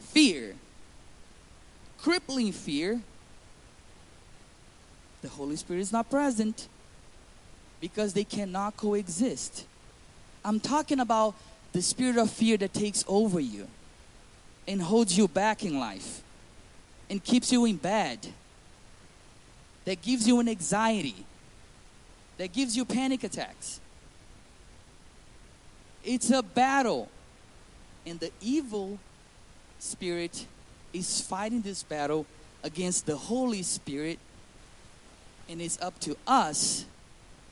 fear, 0.00 0.54
crippling 1.98 2.52
fear, 2.52 3.00
the 5.22 5.28
Holy 5.28 5.56
Spirit 5.56 5.80
is 5.80 5.92
not 5.92 6.10
present 6.10 6.68
because 7.80 8.12
they 8.12 8.24
cannot 8.24 8.76
coexist. 8.76 9.64
I'm 10.44 10.60
talking 10.60 11.00
about 11.00 11.34
the 11.72 11.82
spirit 11.82 12.16
of 12.16 12.30
fear 12.30 12.56
that 12.58 12.72
takes 12.72 13.04
over 13.08 13.40
you 13.40 13.66
and 14.68 14.80
holds 14.80 15.16
you 15.16 15.26
back 15.26 15.64
in 15.64 15.78
life 15.78 16.22
and 17.10 17.22
keeps 17.22 17.50
you 17.50 17.64
in 17.64 17.76
bed, 17.76 18.18
that 19.84 20.00
gives 20.02 20.28
you 20.28 20.38
an 20.38 20.48
anxiety, 20.48 21.26
that 22.38 22.52
gives 22.52 22.76
you 22.76 22.84
panic 22.84 23.24
attacks. 23.24 23.80
It's 26.04 26.30
a 26.30 26.42
battle. 26.42 27.08
And 28.04 28.18
the 28.18 28.32
evil 28.40 28.98
spirit 29.78 30.46
is 30.92 31.20
fighting 31.20 31.62
this 31.62 31.82
battle 31.82 32.26
against 32.62 33.06
the 33.06 33.16
Holy 33.16 33.62
Spirit. 33.62 34.18
And 35.48 35.60
it's 35.60 35.80
up 35.80 35.98
to 36.00 36.16
us 36.26 36.84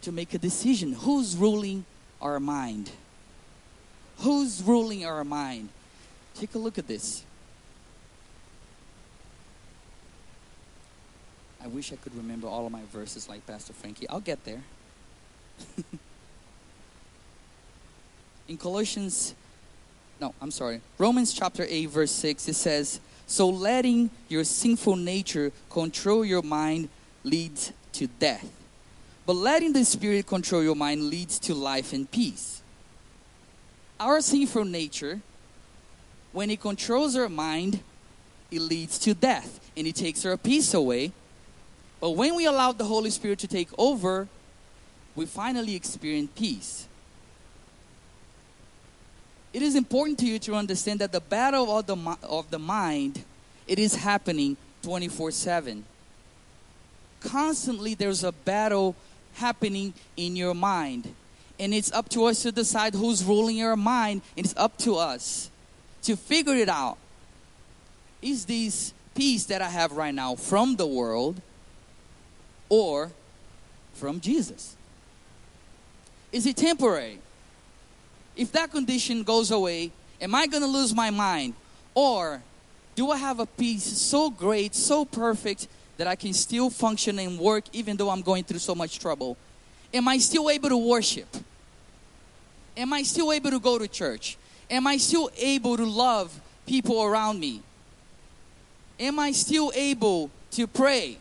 to 0.03 0.13
make 0.13 0.35
a 0.35 0.39
decision. 0.39 0.93
Who's 0.93 1.37
ruling 1.37 1.85
our 2.21 2.41
mind? 2.41 2.91
Who's 4.21 4.63
ruling 4.63 5.05
our 5.07 5.25
mind? 5.25 5.71
Take 6.35 6.55
a 6.55 6.59
look 6.59 6.79
at 6.79 6.87
this. 6.87 7.25
I 11.63 11.67
wish 11.69 11.93
I 11.93 11.97
could 11.97 12.15
remember 12.15 12.47
all 12.47 12.67
of 12.67 12.73
my 12.73 12.83
verses 12.93 13.29
like 13.29 13.47
Pastor 13.47 13.73
Frankie. 13.73 14.09
I'll 14.09 14.21
get 14.21 14.45
there. 14.45 14.63
In 18.49 18.57
Colossians, 18.57 19.35
no, 20.21 20.35
I'm 20.41 20.51
sorry, 20.51 20.81
Romans 20.99 21.33
chapter 21.33 21.65
8, 21.69 21.87
verse 21.87 22.11
6, 22.11 22.49
it 22.49 22.55
says, 22.55 23.01
So 23.27 23.49
letting 23.49 24.11
your 24.29 24.45
sinful 24.45 24.97
nature 24.97 25.53
control 25.69 26.25
your 26.25 26.43
mind 26.43 26.89
leads 27.23 27.73
to 27.93 28.07
death. 28.07 28.51
But 29.25 29.35
letting 29.35 29.73
the 29.73 29.85
Spirit 29.85 30.27
control 30.27 30.63
your 30.63 30.75
mind 30.75 31.05
leads 31.05 31.39
to 31.41 31.55
life 31.55 31.93
and 31.93 32.11
peace. 32.11 32.60
Our 34.01 34.23
sinful 34.23 34.65
nature, 34.65 35.21
when 36.33 36.49
it 36.49 36.63
controls 36.63 37.15
our 37.17 37.29
mind, 37.29 37.81
it 38.51 38.61
leads 38.61 38.99
to 39.01 39.13
death 39.13 39.61
and 39.77 39.87
it 39.87 39.95
takes 39.95 40.25
our 40.25 40.39
peace 40.39 40.73
away. 40.73 41.13
But 42.01 42.13
when 42.13 42.35
we 42.35 42.47
allow 42.47 42.73
the 42.73 42.85
Holy 42.85 43.11
Spirit 43.11 43.39
to 43.41 43.47
take 43.47 43.69
over, 43.77 44.27
we 45.15 45.27
finally 45.27 45.77
experience 45.77 46.31
peace. 46.35 46.87
It 49.53 49.61
is 49.61 49.75
important 49.75 50.19
to 50.21 50.27
you 50.27 50.39
to 50.39 50.55
understand 50.55 51.01
that 51.01 51.13
the 51.13 51.21
battle 51.21 51.77
of 51.77 51.87
the, 51.87 52.17
of 52.23 52.51
the 52.51 52.59
mind, 52.59 53.23
it 53.67 53.79
is 53.79 53.97
happening 53.97 54.57
24-7. 54.83 55.83
Constantly 57.21 57.93
there's 57.93 58.25
a 58.25 58.33
battle 58.33 58.97
happening 59.35 59.93
in 60.17 60.37
your 60.37 60.55
mind. 60.55 61.15
And 61.61 61.75
it's 61.75 61.93
up 61.93 62.09
to 62.09 62.25
us 62.25 62.43
to 62.43 62.53
decide 62.53 62.95
who's 62.95 63.23
ruling 63.23 63.63
our 63.63 63.77
mind. 63.77 64.23
And 64.35 64.47
it's 64.47 64.57
up 64.57 64.79
to 64.79 64.97
us 64.97 65.51
to 66.03 66.17
figure 66.17 66.55
it 66.55 66.71
out. 66.71 66.97
Is 68.23 68.47
this 68.47 68.95
peace 69.15 69.45
that 69.47 69.61
I 69.61 69.69
have 69.69 69.93
right 69.93 70.15
now 70.15 70.37
from 70.37 70.77
the 70.77 70.87
world 70.87 71.41
or 72.71 73.13
from 73.93 74.21
Jesus? 74.21 74.75
Is 76.33 76.47
it 76.47 76.57
temporary? 76.57 77.19
If 78.37 78.53
that 78.53 78.71
condition 78.71 79.23
goes 79.23 79.51
away, 79.51 79.93
am 80.19 80.35
I 80.35 80.47
going 80.47 80.63
to 80.63 80.69
lose 80.69 80.95
my 80.95 81.11
mind? 81.11 81.53
Or 81.95 82.43
do 82.95 83.11
I 83.11 83.19
have 83.19 83.39
a 83.39 83.47
peace 83.47 83.85
so 83.85 84.31
great, 84.31 84.75
so 84.75 85.05
perfect, 85.05 85.69
that 85.99 86.07
I 86.07 86.17
can 86.17 86.33
still 86.33 86.71
function 86.71 87.19
and 87.19 87.39
work 87.39 87.65
even 87.75 87.99
though 87.99 88.09
I'm 88.09 88.23
going 88.23 88.45
through 88.45 88.61
so 88.61 88.75
much 88.75 88.99
trouble? 88.99 89.37
Am 89.93 90.09
I 90.09 90.17
still 90.17 90.49
able 90.49 90.71
to 90.71 90.79
worship? 90.79 91.27
Am 92.81 92.95
I 92.95 93.03
still 93.03 93.31
able 93.31 93.51
to 93.51 93.61
go 93.61 93.79
to 93.79 93.87
church? 93.87 94.39
Am 94.71 94.87
I 94.87 94.97
still 94.97 95.29
able 95.37 95.77
to 95.77 95.85
love 95.85 96.41
people 96.65 97.03
around 97.03 97.39
me? 97.39 97.61
Am 98.99 99.19
I 99.19 99.33
still 99.33 99.71
able 99.75 100.31
to 100.53 100.67
pray? 100.67 101.19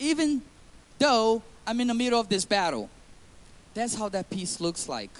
Even 0.00 0.42
though 0.98 1.42
I'm 1.64 1.80
in 1.80 1.86
the 1.86 1.94
middle 1.94 2.18
of 2.18 2.28
this 2.28 2.44
battle. 2.44 2.90
That's 3.72 3.94
how 3.94 4.08
that 4.08 4.28
peace 4.30 4.60
looks 4.60 4.88
like. 4.88 5.10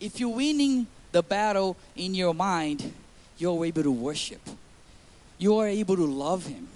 If 0.00 0.18
you're 0.18 0.34
winning 0.34 0.88
the 1.12 1.22
battle 1.22 1.76
in 1.94 2.12
your 2.12 2.34
mind, 2.34 2.92
you're 3.38 3.64
able 3.64 3.84
to 3.84 3.92
worship. 3.92 4.40
You 5.38 5.56
are 5.58 5.68
able 5.68 5.94
to 5.94 6.06
love 6.06 6.46
Him. 6.46 6.66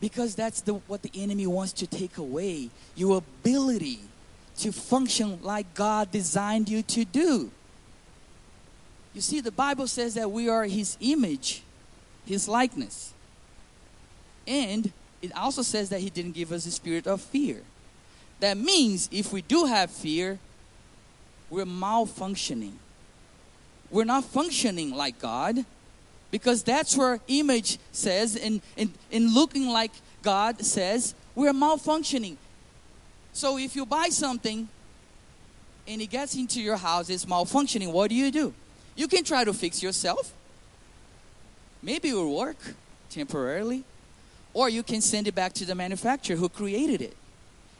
Because 0.00 0.34
that's 0.34 0.62
the, 0.62 0.74
what 0.74 1.02
the 1.02 1.12
enemy 1.14 1.46
wants 1.46 1.74
to 1.74 1.86
take 1.86 2.18
away 2.18 2.70
your 2.96 3.18
ability 3.18 4.00
to 4.62 4.72
function 4.72 5.38
like 5.42 5.74
God 5.74 6.10
designed 6.10 6.68
you 6.68 6.82
to 6.82 7.04
do. 7.04 7.50
You 9.14 9.20
see, 9.20 9.40
the 9.40 9.50
Bible 9.50 9.86
says 9.86 10.14
that 10.14 10.30
we 10.30 10.48
are 10.48 10.64
His 10.64 10.96
image, 11.00 11.62
His 12.26 12.48
likeness. 12.48 13.12
And 14.46 14.92
it 15.22 15.36
also 15.36 15.62
says 15.62 15.88
that 15.90 16.00
He 16.00 16.10
didn't 16.10 16.32
give 16.32 16.52
us 16.52 16.66
a 16.66 16.70
spirit 16.70 17.06
of 17.06 17.20
fear. 17.20 17.62
That 18.40 18.56
means 18.56 19.08
if 19.12 19.32
we 19.32 19.42
do 19.42 19.66
have 19.66 19.90
fear, 19.90 20.38
we're 21.50 21.64
malfunctioning. 21.64 22.74
We're 23.90 24.04
not 24.04 24.24
functioning 24.24 24.94
like 24.94 25.18
God 25.18 25.64
because 26.30 26.62
that's 26.62 26.96
where 26.96 27.18
image 27.26 27.78
says 27.92 28.36
and 28.36 28.62
in, 28.76 28.92
in 29.10 29.34
looking 29.34 29.68
like 29.68 29.90
God 30.22 30.64
says 30.64 31.14
we're 31.34 31.52
malfunctioning. 31.52 32.36
So 33.32 33.58
if 33.58 33.76
you 33.76 33.86
buy 33.86 34.08
something 34.08 34.68
and 35.86 36.00
it 36.00 36.08
gets 36.08 36.34
into 36.34 36.60
your 36.60 36.76
house, 36.76 37.08
it's 37.10 37.24
malfunctioning, 37.24 37.92
what 37.92 38.10
do 38.10 38.14
you 38.14 38.30
do? 38.30 38.52
You 38.96 39.08
can 39.08 39.24
try 39.24 39.44
to 39.44 39.52
fix 39.52 39.82
yourself. 39.82 40.32
Maybe 41.82 42.10
it 42.10 42.14
will 42.14 42.36
work 42.36 42.58
temporarily. 43.08 43.84
Or 44.52 44.68
you 44.68 44.82
can 44.82 45.00
send 45.00 45.28
it 45.28 45.34
back 45.34 45.52
to 45.54 45.64
the 45.64 45.74
manufacturer 45.74 46.36
who 46.36 46.48
created 46.48 47.00
it 47.00 47.16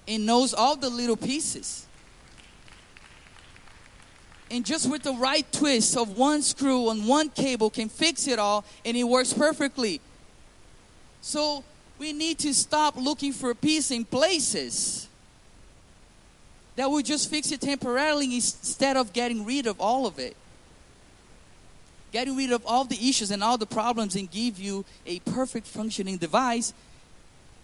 and 0.06 0.24
knows 0.24 0.54
all 0.54 0.76
the 0.76 0.88
little 0.88 1.16
pieces. 1.16 1.86
And 4.50 4.64
just 4.64 4.90
with 4.90 5.02
the 5.02 5.12
right 5.12 5.50
twist 5.52 5.96
of 5.96 6.16
one 6.16 6.42
screw 6.42 6.88
on 6.88 7.06
one 7.06 7.28
cable 7.28 7.70
can 7.70 7.88
fix 7.88 8.26
it 8.26 8.38
all 8.38 8.64
and 8.84 8.96
it 8.96 9.04
works 9.04 9.32
perfectly. 9.32 10.00
So 11.20 11.64
we 11.98 12.12
need 12.12 12.38
to 12.40 12.54
stop 12.54 12.96
looking 12.96 13.32
for 13.32 13.54
peace 13.54 13.90
in 13.90 14.04
places 14.04 15.09
that 16.76 16.90
will 16.90 17.02
just 17.02 17.30
fix 17.30 17.52
it 17.52 17.60
temporarily 17.60 18.34
instead 18.34 18.96
of 18.96 19.12
getting 19.12 19.44
rid 19.44 19.66
of 19.66 19.80
all 19.80 20.06
of 20.06 20.18
it. 20.18 20.36
Getting 22.12 22.36
rid 22.36 22.52
of 22.52 22.64
all 22.66 22.84
the 22.84 23.08
issues 23.08 23.30
and 23.30 23.42
all 23.42 23.58
the 23.58 23.66
problems 23.66 24.16
and 24.16 24.30
give 24.30 24.58
you 24.58 24.84
a 25.06 25.20
perfect 25.20 25.66
functioning 25.66 26.16
device 26.16 26.72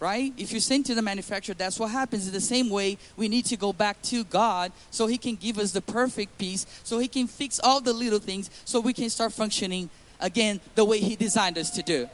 right? 0.00 0.32
If 0.36 0.52
you 0.52 0.60
send 0.60 0.86
to 0.86 0.94
the 0.94 1.02
manufacturer, 1.02 1.54
that's 1.54 1.78
what 1.78 1.90
happens. 1.90 2.26
In 2.26 2.32
the 2.32 2.40
same 2.40 2.68
way, 2.68 2.98
we 3.16 3.28
need 3.28 3.46
to 3.46 3.56
go 3.56 3.72
back 3.72 4.00
to 4.02 4.24
God 4.24 4.72
so 4.90 5.06
He 5.06 5.18
can 5.18 5.36
give 5.36 5.58
us 5.58 5.72
the 5.72 5.80
perfect 5.80 6.36
peace, 6.38 6.66
so 6.82 6.98
He 6.98 7.08
can 7.08 7.26
fix 7.26 7.60
all 7.60 7.80
the 7.80 7.92
little 7.92 8.18
things, 8.18 8.50
so 8.64 8.80
we 8.80 8.92
can 8.92 9.10
start 9.10 9.32
functioning 9.32 9.88
again 10.20 10.60
the 10.74 10.84
way 10.84 10.98
He 10.98 11.16
designed 11.16 11.58
us 11.58 11.70
to 11.70 11.82
do. 11.82 12.08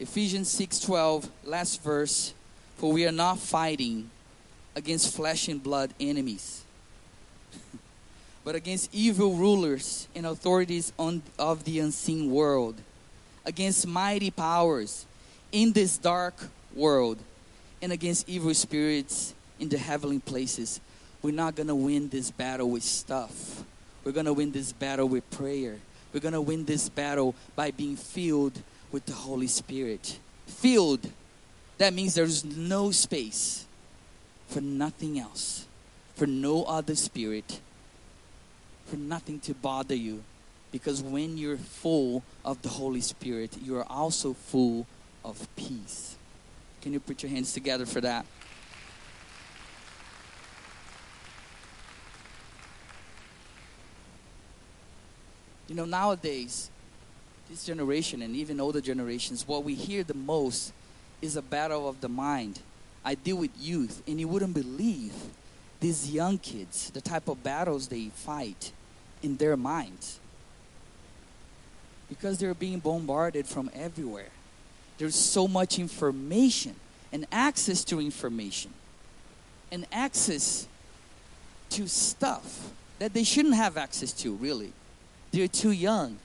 Ephesians 0.00 0.48
6:12, 0.48 1.28
last 1.44 1.82
verse, 1.82 2.32
for 2.78 2.90
we 2.90 3.06
are 3.06 3.12
not 3.12 3.38
fighting 3.38 4.08
against 4.74 5.14
flesh 5.14 5.46
and 5.46 5.62
blood 5.62 5.92
enemies 6.00 6.62
but 8.44 8.54
against 8.54 8.88
evil 8.94 9.34
rulers 9.34 10.08
and 10.14 10.24
authorities 10.24 10.90
on, 10.98 11.20
of 11.38 11.64
the 11.64 11.78
unseen 11.80 12.30
world, 12.30 12.76
against 13.44 13.86
mighty 13.86 14.30
powers 14.30 15.04
in 15.52 15.70
this 15.72 15.98
dark 15.98 16.48
world, 16.74 17.18
and 17.82 17.92
against 17.92 18.26
evil 18.26 18.54
spirits 18.54 19.34
in 19.58 19.68
the 19.68 19.76
heavenly 19.76 20.20
places. 20.20 20.80
We're 21.20 21.34
not 21.34 21.56
going 21.56 21.68
to 21.68 21.74
win 21.74 22.08
this 22.08 22.30
battle 22.30 22.70
with 22.70 22.84
stuff. 22.84 23.62
We're 24.02 24.12
going 24.12 24.24
to 24.24 24.32
win 24.32 24.50
this 24.50 24.72
battle 24.72 25.08
with 25.08 25.30
prayer. 25.30 25.76
We're 26.14 26.20
going 26.20 26.32
to 26.32 26.40
win 26.40 26.64
this 26.64 26.88
battle 26.88 27.34
by 27.54 27.70
being 27.70 27.96
filled 27.96 28.62
with 28.92 29.06
the 29.06 29.12
Holy 29.12 29.46
Spirit. 29.46 30.18
Filled. 30.46 31.10
That 31.78 31.94
means 31.94 32.14
there's 32.14 32.44
no 32.44 32.90
space 32.90 33.66
for 34.48 34.60
nothing 34.60 35.18
else, 35.18 35.66
for 36.14 36.26
no 36.26 36.64
other 36.64 36.94
spirit 36.94 37.60
for 38.90 38.96
nothing 38.96 39.38
to 39.40 39.54
bother 39.54 39.94
you. 39.94 40.22
Because 40.72 41.02
when 41.02 41.38
you're 41.38 41.56
full 41.56 42.22
of 42.44 42.60
the 42.62 42.68
Holy 42.68 43.00
Spirit, 43.00 43.56
you 43.62 43.76
are 43.76 43.86
also 43.90 44.34
full 44.34 44.86
of 45.24 45.48
peace. 45.56 46.16
Can 46.82 46.92
you 46.92 47.00
put 47.00 47.22
your 47.22 47.30
hands 47.30 47.52
together 47.52 47.86
for 47.86 48.00
that? 48.00 48.26
You 55.68 55.76
know, 55.76 55.84
nowadays, 55.84 56.68
this 57.50 57.64
generation 57.64 58.22
and 58.22 58.36
even 58.36 58.60
older 58.60 58.80
generations, 58.80 59.46
what 59.46 59.64
we 59.64 59.74
hear 59.74 60.04
the 60.04 60.14
most 60.14 60.72
is 61.20 61.34
a 61.34 61.42
battle 61.42 61.88
of 61.88 62.00
the 62.00 62.08
mind. 62.08 62.60
I 63.04 63.16
deal 63.16 63.36
with 63.36 63.50
youth, 63.58 64.02
and 64.06 64.20
you 64.20 64.28
wouldn't 64.28 64.54
believe 64.54 65.12
these 65.80 66.10
young 66.10 66.38
kids, 66.38 66.90
the 66.90 67.00
type 67.00 67.26
of 67.28 67.42
battles 67.42 67.88
they 67.88 68.06
fight 68.08 68.70
in 69.22 69.36
their 69.36 69.56
minds 69.56 70.20
because 72.08 72.38
they're 72.38 72.54
being 72.54 72.78
bombarded 72.78 73.46
from 73.46 73.70
everywhere. 73.74 74.30
There's 74.98 75.14
so 75.14 75.48
much 75.48 75.78
information 75.78 76.74
and 77.12 77.26
access 77.32 77.84
to 77.84 78.00
information 78.00 78.72
and 79.72 79.86
access 79.92 80.66
to 81.70 81.88
stuff 81.88 82.72
that 82.98 83.14
they 83.14 83.24
shouldn't 83.24 83.54
have 83.54 83.76
access 83.76 84.12
to, 84.12 84.34
really. 84.34 84.72
They're 85.30 85.48
too 85.48 85.70
young. 85.70 86.18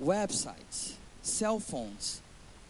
Websites, 0.00 0.94
cell 1.22 1.58
phones, 1.58 2.20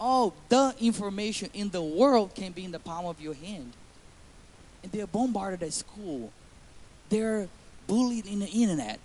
all 0.00 0.34
the 0.48 0.74
information 0.80 1.48
in 1.54 1.70
the 1.70 1.82
world 1.82 2.34
can 2.34 2.52
be 2.52 2.64
in 2.64 2.72
the 2.72 2.78
palm 2.78 3.06
of 3.06 3.20
your 3.20 3.34
hand. 3.34 3.72
And 4.82 4.90
they're 4.90 5.06
bombarded 5.06 5.62
at 5.62 5.72
school. 5.72 6.32
They're 7.08 7.48
bullied 7.86 8.26
in 8.26 8.40
the 8.40 8.48
internet. 8.48 8.98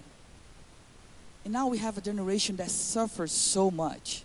And 1.44 1.54
now 1.54 1.68
we 1.68 1.78
have 1.78 1.98
a 1.98 2.02
generation 2.02 2.56
that 2.56 2.72
suffers 2.72 3.32
so 3.32 3.70
much. 3.70 4.24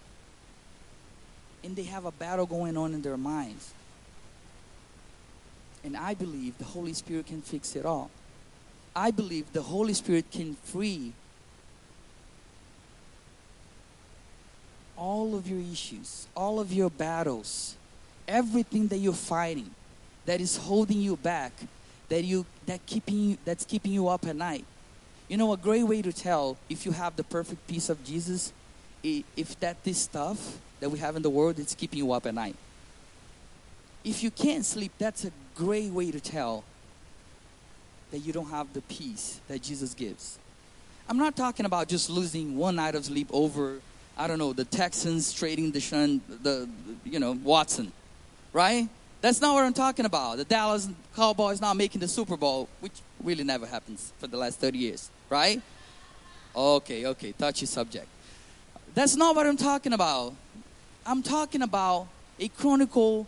And 1.62 1.76
they 1.76 1.84
have 1.84 2.04
a 2.04 2.10
battle 2.10 2.46
going 2.46 2.76
on 2.76 2.94
in 2.94 3.02
their 3.02 3.16
minds. 3.16 3.74
And 5.84 5.96
I 5.96 6.14
believe 6.14 6.56
the 6.58 6.64
Holy 6.64 6.94
Spirit 6.94 7.26
can 7.26 7.42
fix 7.42 7.76
it 7.76 7.84
all. 7.84 8.10
I 8.94 9.10
believe 9.10 9.52
the 9.52 9.62
Holy 9.62 9.94
Spirit 9.94 10.30
can 10.30 10.54
free 10.54 11.12
all 15.02 15.34
of 15.34 15.48
your 15.48 15.58
issues, 15.58 16.28
all 16.36 16.60
of 16.60 16.72
your 16.72 16.88
battles, 16.88 17.74
everything 18.28 18.86
that 18.86 18.98
you're 18.98 19.12
fighting 19.12 19.68
that 20.26 20.40
is 20.40 20.56
holding 20.56 21.00
you 21.00 21.16
back, 21.16 21.52
that 22.08 22.22
you 22.22 22.46
that 22.66 22.86
keeping 22.86 23.18
you, 23.30 23.36
that's 23.44 23.64
keeping 23.64 23.90
you 23.90 24.06
up 24.06 24.24
at 24.24 24.36
night. 24.36 24.64
You 25.28 25.36
know, 25.36 25.52
a 25.52 25.56
great 25.56 25.82
way 25.82 26.02
to 26.02 26.12
tell 26.12 26.56
if 26.68 26.86
you 26.86 26.92
have 26.92 27.16
the 27.16 27.24
perfect 27.24 27.66
peace 27.66 27.88
of 27.88 28.04
Jesus, 28.04 28.52
if 29.02 29.58
that 29.58 29.82
this 29.82 29.98
stuff 29.98 30.58
that 30.78 30.88
we 30.88 31.00
have 31.00 31.16
in 31.16 31.22
the 31.22 31.30
world 31.30 31.58
is 31.58 31.74
keeping 31.74 31.98
you 31.98 32.12
up 32.12 32.24
at 32.24 32.34
night. 32.34 32.54
If 34.04 34.22
you 34.22 34.30
can't 34.30 34.64
sleep, 34.64 34.92
that's 34.98 35.24
a 35.24 35.32
great 35.56 35.90
way 35.90 36.12
to 36.12 36.20
tell 36.20 36.62
that 38.12 38.18
you 38.18 38.32
don't 38.32 38.50
have 38.50 38.72
the 38.72 38.82
peace 38.82 39.40
that 39.48 39.62
Jesus 39.62 39.94
gives. 39.94 40.38
I'm 41.08 41.18
not 41.18 41.34
talking 41.34 41.66
about 41.66 41.88
just 41.88 42.08
losing 42.08 42.56
one 42.56 42.76
night 42.76 42.94
of 42.94 43.04
sleep 43.04 43.28
over, 43.32 43.80
I 44.16 44.26
don't 44.26 44.38
know, 44.38 44.52
the 44.52 44.64
Texans 44.64 45.32
trading 45.32 45.72
Deshaun, 45.72 46.20
the, 46.42 46.68
you 47.04 47.18
know, 47.18 47.32
Watson, 47.42 47.92
right? 48.52 48.88
That's 49.20 49.40
not 49.40 49.54
what 49.54 49.64
I'm 49.64 49.72
talking 49.72 50.04
about. 50.04 50.36
The 50.36 50.44
Dallas 50.44 50.88
Cowboys 51.14 51.60
not 51.60 51.76
making 51.76 52.00
the 52.00 52.08
Super 52.08 52.36
Bowl, 52.36 52.68
which 52.80 52.92
really 53.22 53.44
never 53.44 53.66
happens 53.66 54.12
for 54.18 54.26
the 54.26 54.36
last 54.36 54.58
30 54.60 54.78
years, 54.78 55.10
right? 55.30 55.62
Okay, 56.54 57.06
okay, 57.06 57.32
touchy 57.32 57.66
subject. 57.66 58.06
That's 58.94 59.16
not 59.16 59.34
what 59.34 59.46
I'm 59.46 59.56
talking 59.56 59.92
about. 59.92 60.34
I'm 61.06 61.22
talking 61.22 61.62
about 61.62 62.08
a 62.38 62.48
chronicle 62.48 63.26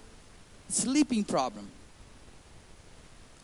sleeping 0.69 1.25
problem 1.25 1.69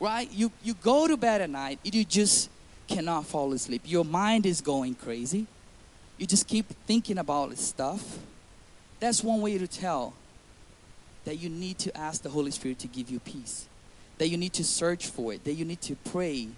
right? 0.01 0.31
You, 0.33 0.51
you 0.65 0.75
go 0.75 1.07
to 1.07 1.17
bed 1.17 1.43
at 1.43 1.51
night 1.51 1.79
and 1.85 1.95
you 1.95 2.05
just 2.05 2.49
cannot 2.89 3.27
fall 3.27 3.53
asleep. 3.53 3.83
Your 3.85 4.05
mind 4.05 4.47
is 4.47 4.61
going 4.61 4.95
crazy. 4.95 5.47
You 6.21 6.27
just 6.27 6.47
keep 6.47 6.67
thinking 6.87 7.17
about 7.17 7.57
stuff. 7.57 8.19
That's 9.01 9.25
one 9.25 9.41
way 9.41 9.57
to 9.57 9.67
tell 9.67 10.13
that 11.25 11.37
you 11.37 11.49
need 11.49 11.79
to 11.79 11.97
ask 11.97 12.21
the 12.21 12.29
Holy 12.29 12.51
Spirit 12.51 12.79
to 12.81 12.89
give 12.89 13.09
you 13.09 13.21
peace. 13.21 13.67
That 14.19 14.29
you 14.29 14.37
need 14.37 14.53
to 14.53 14.65
search 14.65 15.07
for 15.07 15.33
it. 15.33 15.45
That 15.45 15.55
you 15.55 15.65
need 15.65 15.81
to 15.81 15.97
pray. 15.97 16.49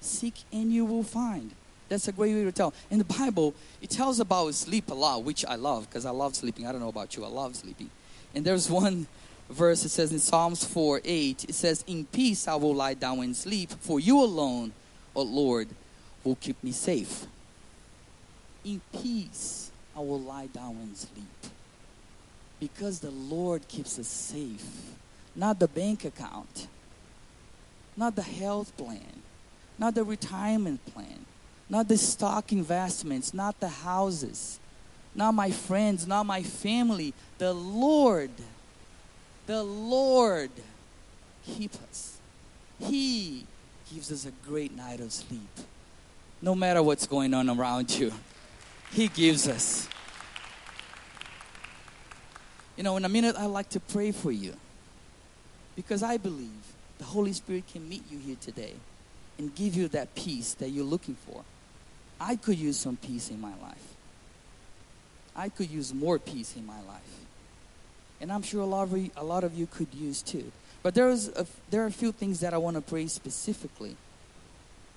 Seek 0.00 0.34
and 0.52 0.72
you 0.72 0.84
will 0.84 1.02
find. 1.02 1.50
That's 1.88 2.06
a 2.06 2.12
great 2.12 2.32
way 2.32 2.44
to 2.44 2.52
tell. 2.52 2.72
In 2.88 2.98
the 2.98 3.04
Bible, 3.04 3.54
it 3.82 3.90
tells 3.90 4.20
about 4.20 4.54
sleep 4.54 4.88
a 4.88 4.94
lot, 4.94 5.24
which 5.24 5.44
I 5.44 5.56
love 5.56 5.88
because 5.88 6.06
I 6.06 6.10
love 6.10 6.36
sleeping. 6.36 6.64
I 6.64 6.70
don't 6.70 6.80
know 6.80 6.88
about 6.88 7.16
you, 7.16 7.24
I 7.24 7.28
love 7.28 7.56
sleeping. 7.56 7.90
And 8.36 8.44
there's 8.44 8.70
one 8.70 9.08
verse, 9.50 9.84
it 9.84 9.88
says 9.88 10.12
in 10.12 10.20
Psalms 10.20 10.64
4 10.64 11.00
8, 11.04 11.46
it 11.48 11.54
says, 11.56 11.82
In 11.88 12.04
peace 12.04 12.46
I 12.46 12.54
will 12.54 12.74
lie 12.74 12.94
down 12.94 13.18
and 13.18 13.34
sleep, 13.34 13.70
for 13.80 13.98
you 13.98 14.22
alone, 14.22 14.72
O 15.16 15.22
Lord, 15.22 15.66
will 16.22 16.36
keep 16.36 16.62
me 16.62 16.70
safe. 16.70 17.26
In 18.66 18.80
peace 19.00 19.70
I 19.96 20.00
will 20.00 20.20
lie 20.20 20.48
down 20.48 20.76
and 20.82 20.96
sleep. 20.96 21.52
Because 22.58 22.98
the 22.98 23.12
Lord 23.12 23.68
keeps 23.68 23.96
us 23.96 24.08
safe, 24.08 24.66
not 25.36 25.60
the 25.60 25.68
bank 25.68 26.04
account, 26.04 26.66
not 27.96 28.16
the 28.16 28.22
health 28.22 28.76
plan, 28.76 29.22
not 29.78 29.94
the 29.94 30.02
retirement 30.02 30.84
plan, 30.86 31.26
not 31.70 31.86
the 31.86 31.96
stock 31.96 32.50
investments, 32.50 33.32
not 33.32 33.60
the 33.60 33.68
houses, 33.68 34.58
not 35.14 35.32
my 35.32 35.50
friends, 35.52 36.04
not 36.06 36.26
my 36.26 36.42
family. 36.42 37.14
The 37.38 37.52
Lord. 37.52 38.30
The 39.46 39.62
Lord 39.62 40.50
keep 41.46 41.72
us. 41.88 42.18
He 42.80 43.46
gives 43.92 44.10
us 44.10 44.26
a 44.26 44.32
great 44.48 44.76
night 44.76 44.98
of 44.98 45.12
sleep. 45.12 45.40
No 46.42 46.56
matter 46.56 46.82
what's 46.82 47.06
going 47.06 47.32
on 47.32 47.48
around 47.48 47.96
you, 47.96 48.12
He 48.92 49.08
gives 49.08 49.48
us. 49.48 49.88
You 52.76 52.82
know, 52.82 52.96
in 52.96 53.04
a 53.04 53.08
minute, 53.08 53.36
I'd 53.36 53.46
like 53.46 53.70
to 53.70 53.80
pray 53.80 54.12
for 54.12 54.30
you 54.30 54.54
because 55.74 56.02
I 56.02 56.16
believe 56.16 56.50
the 56.98 57.04
Holy 57.04 57.32
Spirit 57.32 57.64
can 57.72 57.88
meet 57.88 58.02
you 58.10 58.18
here 58.18 58.36
today 58.40 58.74
and 59.38 59.54
give 59.54 59.74
you 59.74 59.88
that 59.88 60.14
peace 60.14 60.54
that 60.54 60.70
you're 60.70 60.84
looking 60.84 61.16
for. 61.26 61.42
I 62.20 62.36
could 62.36 62.58
use 62.58 62.78
some 62.78 62.96
peace 62.96 63.30
in 63.30 63.40
my 63.40 63.52
life. 63.62 63.94
I 65.34 65.48
could 65.50 65.70
use 65.70 65.92
more 65.92 66.18
peace 66.18 66.56
in 66.56 66.66
my 66.66 66.80
life 66.88 67.26
and 68.20 68.32
I'm 68.32 68.42
sure 68.42 68.62
a 68.62 68.66
lot 68.66 68.84
of 68.84 68.96
you, 68.96 69.10
a 69.16 69.24
lot 69.24 69.44
of 69.44 69.54
you 69.54 69.66
could 69.66 69.92
use 69.94 70.22
too. 70.22 70.50
But 70.82 70.94
there's 70.94 71.28
a, 71.28 71.46
there 71.70 71.82
are 71.82 71.86
a 71.86 71.92
few 71.92 72.12
things 72.12 72.40
that 72.40 72.54
I 72.54 72.58
want 72.58 72.76
to 72.76 72.82
pray 72.82 73.06
specifically, 73.08 73.96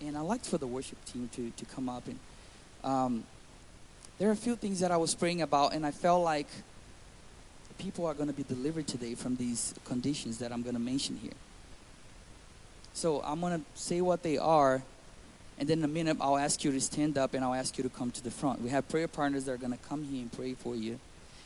and 0.02 0.18
I'd 0.18 0.22
like 0.22 0.44
for 0.44 0.58
the 0.58 0.68
worship 0.68 1.04
team 1.06 1.30
to 1.34 1.52
to 1.52 1.66
come 1.66 1.90
up 1.90 2.08
and. 2.08 2.20
Um, 2.82 3.24
there 4.20 4.28
are 4.28 4.34
a 4.34 4.36
few 4.38 4.58
things 4.58 4.82
that 4.82 4.92
I 4.92 4.98
was 4.98 5.16
praying 5.16 5.42
about, 5.42 5.74
and 5.74 5.86
I 5.86 5.92
felt 5.92 6.24
like 6.24 6.48
people 7.78 8.06
are 8.06 8.14
going 8.14 8.28
to 8.28 8.34
be 8.34 8.44
delivered 8.44 8.86
today 8.86 9.16
from 9.16 9.38
these 9.38 9.74
conditions 9.86 10.40
that 10.40 10.52
I'm 10.52 10.62
going 10.62 10.76
to 10.76 10.82
mention 10.82 11.18
here. 11.18 11.32
So 12.94 13.22
I'm 13.24 13.40
going 13.40 13.60
to 13.60 13.66
say 13.80 14.02
what 14.02 14.22
they 14.22 14.38
are, 14.38 14.82
and 15.58 15.70
then 15.70 15.80
in 15.80 15.86
a 15.86 15.88
minute 15.88 16.18
I'll 16.20 16.38
ask 16.38 16.66
you 16.66 16.72
to 16.74 16.82
stand 16.82 17.18
up 17.18 17.34
and 17.34 17.46
I'll 17.46 17.54
ask 17.54 17.78
you 17.78 17.84
to 17.84 17.90
come 17.90 18.12
to 18.12 18.22
the 18.22 18.30
front. 18.30 18.62
We 18.62 18.70
have 18.72 18.90
prayer 18.90 19.08
partners 19.08 19.46
that 19.46 19.54
are 19.54 19.58
going 19.58 19.72
to 19.72 19.86
come 19.88 20.04
here 20.04 20.22
and 20.22 20.32
pray 20.32 20.54
for 20.54 20.76
you. 20.76 21.00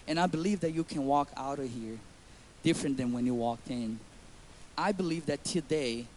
And 0.07 0.19
I 0.19 0.25
believe 0.25 0.62
that 0.62 0.71
you 0.71 0.83
can 0.83 1.05
walk 1.05 1.29
out 1.38 1.59
of 1.59 1.69
here 1.69 1.97
different 2.63 2.97
than 2.97 3.13
when 3.13 3.27
you 3.27 3.36
walked 3.36 3.69
in. 3.69 3.99
I 4.75 4.91
believe 4.93 5.27
that 5.27 5.43
today 5.43 6.07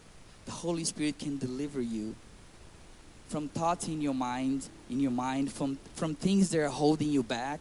the 0.46 0.52
Holy 0.52 0.84
Spirit 0.84 1.18
can 1.18 1.36
deliver 1.36 1.82
you 1.82 2.14
from 3.28 3.48
thoughts 3.48 3.88
in 3.88 4.00
your 4.00 4.14
mind, 4.14 4.68
in 4.88 5.00
your 5.00 5.10
mind, 5.10 5.52
from, 5.52 5.78
from 5.94 6.14
things 6.14 6.50
that 6.50 6.60
are 6.60 6.68
holding 6.68 7.08
you 7.08 7.22
back, 7.22 7.60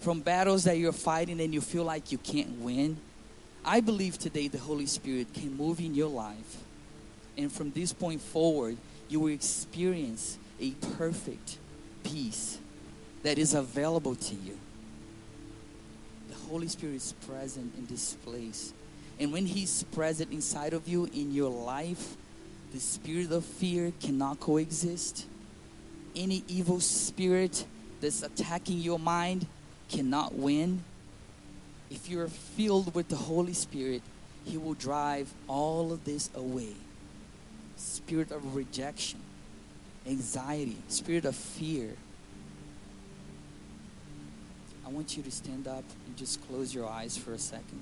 from 0.00 0.20
battles 0.20 0.64
that 0.64 0.78
you're 0.78 0.92
fighting 0.92 1.40
and 1.40 1.52
you 1.52 1.60
feel 1.60 1.84
like 1.84 2.12
you 2.12 2.18
can't 2.18 2.60
win. 2.60 2.96
I 3.64 3.80
believe 3.80 4.18
today 4.18 4.48
the 4.48 4.58
Holy 4.58 4.86
Spirit 4.86 5.32
can 5.32 5.56
move 5.56 5.80
in 5.80 5.94
your 5.94 6.10
life. 6.10 6.58
And 7.36 7.50
from 7.50 7.70
this 7.72 7.92
point 7.92 8.20
forward, 8.20 8.76
you 9.08 9.20
will 9.20 9.32
experience 9.32 10.38
a 10.60 10.70
perfect 10.96 11.58
peace 12.02 12.58
that 13.22 13.38
is 13.38 13.54
available 13.54 14.14
to 14.14 14.34
you. 14.34 14.58
The 16.28 16.34
Holy 16.50 16.68
Spirit 16.68 16.96
is 16.96 17.14
present 17.26 17.74
in 17.76 17.86
this 17.86 18.14
place. 18.24 18.72
And 19.18 19.32
when 19.32 19.46
He's 19.46 19.82
present 19.84 20.32
inside 20.32 20.74
of 20.74 20.86
you 20.86 21.08
in 21.14 21.32
your 21.32 21.50
life, 21.50 22.16
the 22.72 22.80
spirit 22.80 23.30
of 23.32 23.44
fear 23.44 23.92
cannot 24.00 24.40
coexist. 24.40 25.26
Any 26.16 26.44
evil 26.48 26.80
spirit 26.80 27.64
that's 28.00 28.22
attacking 28.22 28.78
your 28.78 28.98
mind 28.98 29.46
cannot 29.88 30.34
win. 30.34 30.84
If 31.90 32.08
you're 32.08 32.28
filled 32.28 32.94
with 32.94 33.08
the 33.08 33.16
Holy 33.16 33.52
Spirit, 33.52 34.02
He 34.44 34.56
will 34.56 34.74
drive 34.74 35.32
all 35.48 35.92
of 35.92 36.04
this 36.04 36.30
away. 36.34 36.74
Spirit 37.76 38.30
of 38.30 38.54
rejection, 38.54 39.20
anxiety, 40.06 40.76
spirit 40.88 41.24
of 41.24 41.34
fear, 41.34 41.96
I 44.86 44.90
want 44.90 45.16
you 45.16 45.22
to 45.22 45.30
stand 45.30 45.66
up 45.66 45.84
and 46.06 46.16
just 46.16 46.46
close 46.46 46.74
your 46.74 46.88
eyes 46.88 47.16
for 47.16 47.32
a 47.32 47.38
second. 47.38 47.80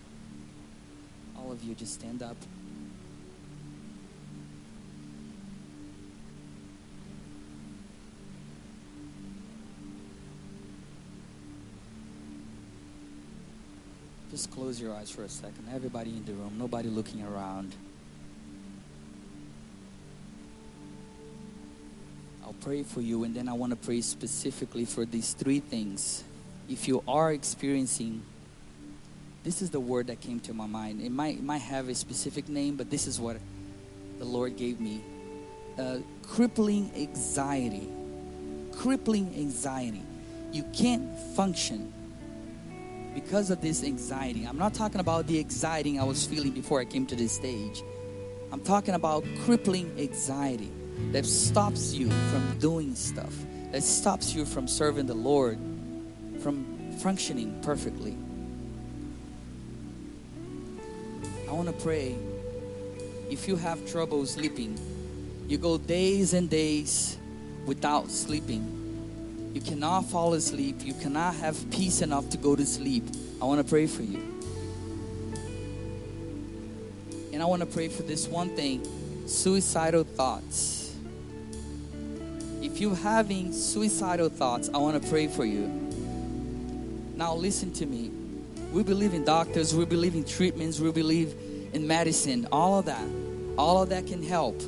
All 1.37 1.51
of 1.51 1.63
you, 1.65 1.75
just 1.75 1.95
stand 1.95 2.23
up. 2.23 2.37
Just 14.33 14.51
close 14.51 14.81
your 14.81 14.95
eyes 14.95 15.11
for 15.11 15.25
a 15.25 15.29
second. 15.29 15.69
Everybody 15.75 16.09
in 16.09 16.25
the 16.25 16.33
room, 16.33 16.55
nobody 16.57 16.89
looking 16.89 17.23
around. 17.23 17.75
I'll 22.43 22.55
pray 22.55 22.83
for 22.83 23.03
you, 23.03 23.25
and 23.25 23.35
then 23.35 23.47
I 23.47 23.53
want 23.53 23.73
to 23.73 23.77
pray 23.77 24.01
specifically 24.01 24.87
for 24.87 25.05
these 25.05 25.35
three 25.35 25.61
things. 25.61 26.25
If 26.67 26.89
you 26.89 27.05
are 27.07 27.31
experiencing, 27.31 28.23
this 29.45 29.61
is 29.61 29.69
the 29.69 29.81
word 29.81 30.07
that 30.07 30.23
came 30.23 30.41
to 30.41 30.55
my 30.55 30.67
mind. 30.67 31.03
It 31.03 31.13
might, 31.13 31.37
it 31.37 31.43
might 31.43 31.59
have 31.59 31.91
a 31.91 31.95
specific 31.95 32.49
name, 32.49 32.77
but 32.77 32.89
this 32.89 33.07
is 33.07 33.21
what 33.21 33.37
the 34.19 34.25
Lord 34.25 34.57
gave 34.57 34.81
me 34.81 35.03
uh, 35.79 35.99
crippling 36.23 36.91
anxiety. 36.97 37.87
Crippling 38.73 39.35
anxiety. 39.37 40.05
You 40.53 40.65
can't 40.73 41.19
function 41.37 41.93
because 43.15 43.51
of 43.51 43.61
this 43.61 43.85
anxiety. 43.85 44.45
I'm 44.45 44.59
not 44.59 44.75
talking 44.75 45.01
about 45.01 45.27
the 45.27 45.39
anxiety 45.39 45.99
I 45.99 46.05
was 46.05 46.27
feeling 46.27 46.53
before 46.53 46.81
I 46.81 46.85
came 46.85 47.07
to 47.07 47.17
this 47.17 47.33
stage. 47.33 47.83
I'm 48.53 48.61
talking 48.61 48.95
about 48.95 49.25
crippling 49.45 49.93
anxiety 49.99 50.71
that 51.13 51.25
stops 51.25 51.95
you 51.95 52.11
from 52.11 52.59
doing 52.59 52.95
stuff, 52.95 53.35
that 53.73 53.83
stops 53.83 54.35
you 54.35 54.45
from 54.45 54.69
serving 54.69 55.07
the 55.07 55.15
Lord, 55.15 55.59
from 56.41 56.65
functioning 56.99 57.59
perfectly. 57.63 58.17
I 61.49 61.53
want 61.53 61.69
to 61.69 61.75
pray. 61.85 62.17
If 63.31 63.49
you 63.49 63.57
have 63.57 63.87
trouble 63.91 64.25
sleeping, 64.27 64.79
you 65.49 65.59
go 65.59 65.79
days 65.79 66.35
and 66.35 66.49
days 66.49 67.19
without 67.67 68.11
sleeping. 68.11 68.82
You 69.53 69.61
cannot 69.61 70.07
fall 70.07 70.35
asleep. 70.35 70.77
You 70.85 70.95
cannot 70.95 71.35
have 71.37 71.71
peace 71.71 72.01
enough 72.01 72.31
to 72.31 72.39
go 72.39 72.57
to 72.57 72.65
sleep. 72.65 73.05
I 73.41 73.45
want 73.45 73.61
to 73.61 73.69
pray 73.69 73.87
for 73.87 74.03
you. 74.03 74.33
And 77.33 77.43
I 77.43 77.47
want 77.47 77.61
to 77.61 77.67
pray 77.67 77.89
for 77.89 78.03
this 78.03 78.27
one 78.29 78.55
thing 78.57 78.87
suicidal 79.27 80.05
thoughts. 80.05 80.95
If 82.63 82.81
you're 82.81 82.95
having 82.95 83.53
suicidal 83.53 84.29
thoughts, 84.29 84.71
I 84.73 84.79
want 84.79 85.03
to 85.03 85.09
pray 85.11 85.27
for 85.27 85.45
you. 85.45 85.67
Now, 87.17 87.35
listen 87.35 87.73
to 87.75 87.87
me. 87.87 88.11
We 88.73 88.83
believe 88.83 89.13
in 89.13 89.25
doctors, 89.25 89.75
we 89.75 89.85
believe 89.85 90.15
in 90.15 90.25
treatments, 90.25 90.81
we 90.81 90.93
believe 90.93 91.35
in 91.73 91.87
medicine, 91.87 92.49
all 92.51 92.79
of 92.79 92.87
that. 92.87 93.07
All 93.59 93.83
of 93.83 93.91
that 93.91 94.07
can 94.07 94.23
help. 94.23 94.63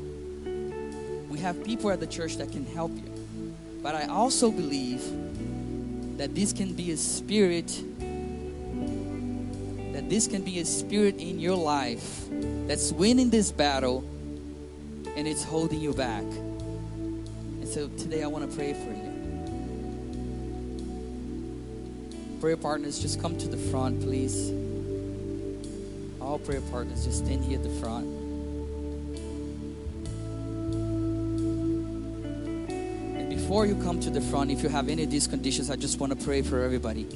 We 1.31 1.39
have 1.39 1.65
people 1.65 1.91
at 1.91 2.01
the 2.01 2.07
church 2.07 2.37
that 2.37 2.53
can 2.53 2.67
help 2.67 2.91
you. 2.95 3.14
But 3.85 3.95
I 3.95 4.07
also 4.07 4.51
believe 4.51 5.03
that 6.17 6.35
this 6.35 6.55
can 6.55 6.73
be 6.73 6.93
a 6.93 6.97
spirit, 6.97 7.67
that 9.93 10.09
this 10.09 10.27
can 10.27 10.41
be 10.41 10.61
a 10.61 10.65
spirit 10.65 11.19
in 11.19 11.39
your 11.39 11.55
life 11.55 12.25
that's 12.67 12.93
winning 12.93 13.29
this 13.29 13.53
battle 13.53 14.03
and 15.17 15.29
it's 15.29 15.45
holding 15.45 15.83
you 15.83 15.93
back. 15.93 16.23
And 16.23 17.69
so 17.69 17.89
today 17.99 18.23
I 18.23 18.27
want 18.27 18.51
to 18.51 18.57
pray 18.57 18.73
for 18.73 18.91
you. 18.91 19.13
Prayer 22.41 22.57
partners, 22.57 22.99
just 22.99 23.21
come 23.21 23.37
to 23.37 23.49
the 23.49 23.59
front, 23.71 24.01
please. 24.01 24.51
All 26.23 26.39
prayer 26.39 26.63
partners, 26.71 27.05
just 27.05 27.27
stand 27.27 27.45
here 27.45 27.59
at 27.59 27.63
the 27.63 27.81
front. 27.81 28.24
Before 33.45 33.67
you 33.67 33.75
come 33.83 34.01
to 34.01 34.09
the 34.09 34.23
front, 34.23 34.51
if 34.51 34.63
you 34.63 34.71
have 34.71 34.89
any 34.89 35.03
of 35.03 35.11
these 35.11 35.27
conditions, 35.27 35.69
I 35.69 35.77
just 35.77 36.01
want 36.01 36.19
to 36.19 36.25
pray 36.25 36.41
for 36.41 36.63
everybody. 36.63 37.07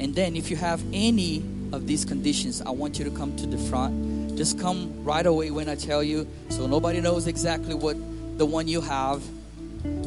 And 0.00 0.12
then, 0.12 0.34
if 0.34 0.50
you 0.50 0.56
have 0.56 0.82
any 0.92 1.38
of 1.70 1.86
these 1.86 2.04
conditions, 2.04 2.60
I 2.60 2.70
want 2.70 2.98
you 2.98 3.04
to 3.04 3.12
come 3.12 3.36
to 3.36 3.46
the 3.46 3.58
front. 3.70 4.36
Just 4.36 4.58
come 4.58 5.04
right 5.04 5.24
away 5.24 5.52
when 5.52 5.68
I 5.68 5.76
tell 5.76 6.02
you, 6.02 6.26
so 6.48 6.66
nobody 6.66 7.00
knows 7.00 7.28
exactly 7.28 7.76
what 7.76 7.96
the 8.38 8.44
one 8.44 8.66
you 8.66 8.80
have. 8.80 9.22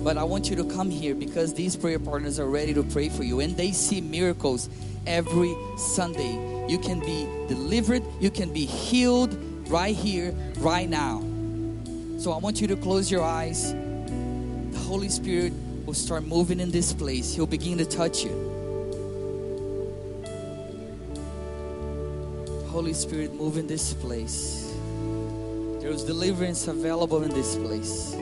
But 0.03 0.17
I 0.17 0.25
want 0.25 0.49
you 0.49 0.57
to 0.57 0.65
come 0.65 0.89
here 0.89 1.15
because 1.15 1.53
these 1.53 1.77
prayer 1.77 1.99
partners 1.99 2.37
are 2.37 2.49
ready 2.49 2.73
to 2.73 2.83
pray 2.83 3.07
for 3.07 3.23
you, 3.23 3.39
and 3.39 3.55
they 3.55 3.71
see 3.71 4.01
miracles 4.01 4.67
every 5.07 5.55
Sunday. 5.77 6.67
You 6.67 6.79
can 6.79 6.99
be 6.99 7.29
delivered, 7.47 8.03
you 8.19 8.29
can 8.29 8.51
be 8.51 8.65
healed 8.65 9.33
right 9.69 9.95
here, 9.95 10.35
right 10.57 10.89
now. 10.89 11.21
So 12.17 12.33
I 12.33 12.39
want 12.39 12.59
you 12.59 12.67
to 12.67 12.75
close 12.75 13.09
your 13.09 13.23
eyes. 13.23 13.73
Holy 14.91 15.07
Spirit 15.07 15.53
will 15.85 15.93
start 15.93 16.25
moving 16.25 16.59
in 16.59 16.69
this 16.69 16.91
place. 16.91 17.33
He'll 17.33 17.47
begin 17.47 17.77
to 17.77 17.85
touch 17.85 18.25
you. 18.25 18.31
Holy 22.67 22.91
Spirit, 22.91 23.33
move 23.33 23.55
in 23.55 23.67
this 23.67 23.93
place. 23.93 24.75
There 25.79 25.89
was 25.89 26.03
deliverance 26.03 26.67
available 26.67 27.23
in 27.23 27.29
this 27.29 27.55
place. 27.55 28.17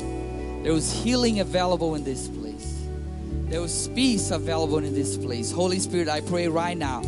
There 0.62 0.72
was 0.72 0.94
healing 0.94 1.40
available 1.40 1.96
in 1.96 2.04
this 2.04 2.28
place. 2.28 2.78
There 3.46 3.62
was 3.62 3.88
peace 3.96 4.30
available 4.30 4.78
in 4.78 4.94
this 4.94 5.18
place. 5.18 5.52
Holy 5.52 5.80
Spirit, 5.80 6.08
I 6.08 6.22
pray 6.22 6.50
right 6.50 6.78
now. 6.78 7.02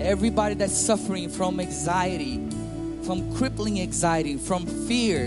Everybody 0.00 0.54
that's 0.54 0.72
suffering 0.72 1.28
from 1.28 1.60
anxiety, 1.60 2.36
from 3.02 3.30
crippling 3.36 3.82
anxiety, 3.82 4.38
from 4.38 4.64
fear, 4.88 5.26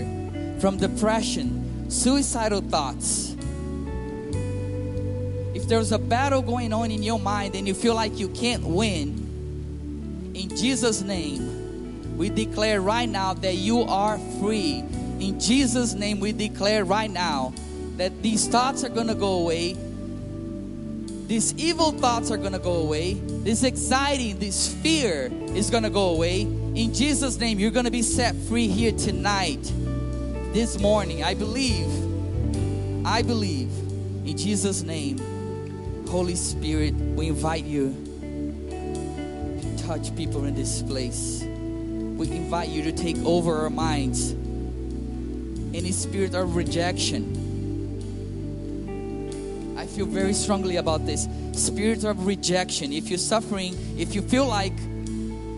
from 0.58 0.76
depression, 0.76 1.57
suicidal 1.88 2.60
thoughts, 2.60 3.34
If 5.54 5.66
there's 5.66 5.92
a 5.92 5.98
battle 5.98 6.40
going 6.40 6.72
on 6.72 6.90
in 6.90 7.02
your 7.02 7.18
mind 7.18 7.54
and 7.56 7.66
you 7.66 7.74
feel 7.74 7.94
like 7.94 8.18
you 8.18 8.28
can't 8.28 8.62
win, 8.64 10.32
in 10.34 10.48
Jesus' 10.56 11.02
name, 11.02 12.16
we 12.16 12.30
declare 12.30 12.80
right 12.80 13.08
now 13.08 13.34
that 13.34 13.54
you 13.54 13.80
are 13.82 14.18
free. 14.40 14.84
In 15.18 15.40
Jesus' 15.40 15.94
name, 15.94 16.20
we 16.20 16.32
declare 16.32 16.84
right 16.84 17.10
now 17.10 17.52
that 17.96 18.22
these 18.22 18.46
thoughts 18.46 18.84
are 18.84 18.88
going 18.88 19.08
to 19.08 19.14
go 19.14 19.40
away. 19.40 19.76
These 21.26 21.54
evil 21.56 21.92
thoughts 21.92 22.30
are 22.30 22.36
going 22.36 22.52
to 22.52 22.58
go 22.58 22.74
away. 22.74 23.14
This 23.14 23.64
anxiety, 23.64 24.32
this 24.32 24.72
fear 24.74 25.30
is 25.54 25.70
going 25.70 25.82
to 25.82 25.90
go 25.90 26.10
away. 26.10 26.42
In 26.42 26.94
Jesus' 26.94 27.38
name, 27.38 27.58
you're 27.58 27.70
going 27.70 27.84
to 27.84 27.90
be 27.90 28.02
set 28.02 28.34
free 28.34 28.68
here 28.68 28.92
tonight, 28.92 29.72
this 30.52 30.78
morning. 30.78 31.22
I 31.22 31.34
believe. 31.34 31.88
I 33.06 33.22
believe. 33.22 33.70
In 34.26 34.36
Jesus' 34.36 34.82
name. 34.82 35.18
Holy 36.08 36.36
Spirit, 36.36 36.94
we 36.94 37.28
invite 37.28 37.64
you 37.64 37.94
to 39.60 39.86
touch 39.86 40.14
people 40.16 40.44
in 40.44 40.54
this 40.54 40.82
place. 40.82 41.42
We 41.42 42.30
invite 42.30 42.70
you 42.70 42.82
to 42.82 42.92
take 42.92 43.18
over 43.24 43.58
our 43.58 43.70
minds. 43.70 44.32
Any 45.74 45.92
spirit 45.92 46.34
of 46.34 46.56
rejection. 46.56 47.44
I 49.76 49.86
feel 49.86 50.06
very 50.06 50.32
strongly 50.32 50.76
about 50.76 51.04
this. 51.04 51.28
Spirit 51.52 52.04
of 52.04 52.26
rejection. 52.26 52.92
If 52.92 53.10
you're 53.10 53.18
suffering, 53.18 53.76
if 53.98 54.14
you 54.14 54.22
feel 54.22 54.46
like 54.46 54.72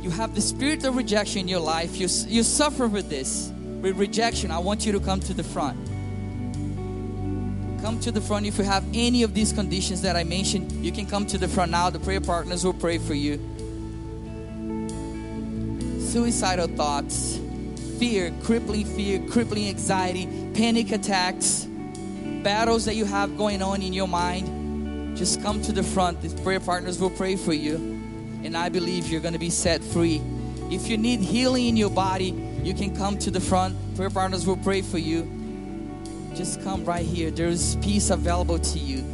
you 0.03 0.11
have 0.11 0.35
the 0.35 0.41
spirit 0.41 0.85
of 0.85 0.97
rejection 0.97 1.43
in 1.43 1.49
your 1.49 1.61
life, 1.61 1.97
you, 1.97 2.09
you 2.27 2.43
suffer 2.43 2.89
with 2.89 3.09
this, 3.09 3.53
with 3.81 3.97
rejection, 3.97 4.51
I 4.51 4.59
want 4.59 4.87
you 4.87 4.93
to 4.93 5.01
come 5.01 5.21
to 5.21 5.35
the 5.35 5.45
front 5.45 5.79
come 7.81 7.99
to 7.99 8.13
the 8.13 8.21
front 8.21 8.47
if 8.47 8.59
you 8.59 8.65
have 8.65 8.85
any 8.93 9.23
of 9.23 9.35
these 9.35 9.53
conditions 9.53 10.03
that 10.03 10.17
I 10.17 10.25
mentioned. 10.25 10.71
You 10.85 10.93
can 10.93 11.07
come 11.07 11.27
to 11.27 11.39
the 11.39 11.49
front 11.49 11.71
now. 11.71 11.91
The 11.91 11.99
prayer 11.99 12.21
partners 12.21 12.65
will 12.65 12.75
pray 12.75 12.99
for 12.99 13.15
you. 13.15 13.39
Suicidal 15.99 16.69
thoughts, 16.69 17.41
fear, 17.99 18.33
crippling 18.43 18.85
fear, 18.85 19.21
crippling 19.29 19.69
anxiety, 19.69 20.27
panic 20.55 20.93
attacks, 20.93 21.67
battles 22.43 22.85
that 22.85 22.97
you 22.97 23.05
have 23.05 23.37
going 23.39 23.63
on 23.63 23.83
in 23.83 23.93
your 23.93 24.09
mind. 24.09 25.17
Just 25.17 25.43
come 25.43 25.63
to 25.63 25.73
the 25.73 25.83
front. 25.83 26.21
The 26.23 26.43
prayer 26.43 26.61
partners 26.61 27.01
will 27.01 27.11
pray 27.11 27.37
for 27.37 27.53
you. 27.53 27.77
And 28.45 28.57
I 28.57 28.69
believe 28.69 29.09
you're 29.09 29.21
going 29.21 29.35
to 29.35 29.39
be 29.39 29.51
set 29.51 29.83
free. 29.83 30.21
If 30.71 30.89
you 30.89 30.97
need 30.97 31.21
healing 31.21 31.67
in 31.67 31.77
your 31.77 31.91
body, 31.91 32.31
you 32.65 32.75
can 32.75 32.95
come 32.97 33.19
to 33.19 33.31
the 33.31 33.41
front. 33.41 33.77
Prayer 33.97 34.11
partners 34.11 34.47
will 34.47 34.57
pray 34.59 34.83
for 34.83 34.99
you 34.99 35.41
just 36.35 36.63
come 36.63 36.85
right 36.85 37.05
here. 37.05 37.31
There's 37.31 37.77
peace 37.77 38.11
available 38.11 38.59
to 38.59 38.79
you. 38.79 39.05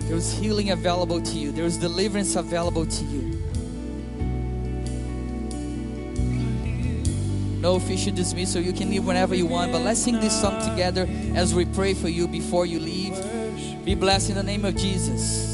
There's 0.00 0.32
healing 0.32 0.70
available 0.70 1.20
to 1.20 1.38
you. 1.38 1.52
There's 1.52 1.76
deliverance 1.76 2.36
available 2.36 2.86
to 2.86 3.04
you. 3.04 3.42
No 7.60 7.74
official 7.74 8.14
dismissal. 8.14 8.62
So 8.62 8.66
you 8.66 8.72
can 8.72 8.90
leave 8.90 9.06
whenever 9.06 9.34
you 9.34 9.46
want. 9.46 9.72
But 9.72 9.82
let's 9.82 10.00
sing 10.00 10.20
this 10.20 10.38
song 10.40 10.60
together 10.68 11.08
as 11.34 11.54
we 11.54 11.64
pray 11.64 11.94
for 11.94 12.08
you 12.08 12.26
before 12.26 12.66
you 12.66 12.80
leave. 12.80 13.14
Be 13.84 13.94
blessed 13.94 14.30
in 14.30 14.36
the 14.36 14.42
name 14.42 14.64
of 14.64 14.76
Jesus. 14.76 15.49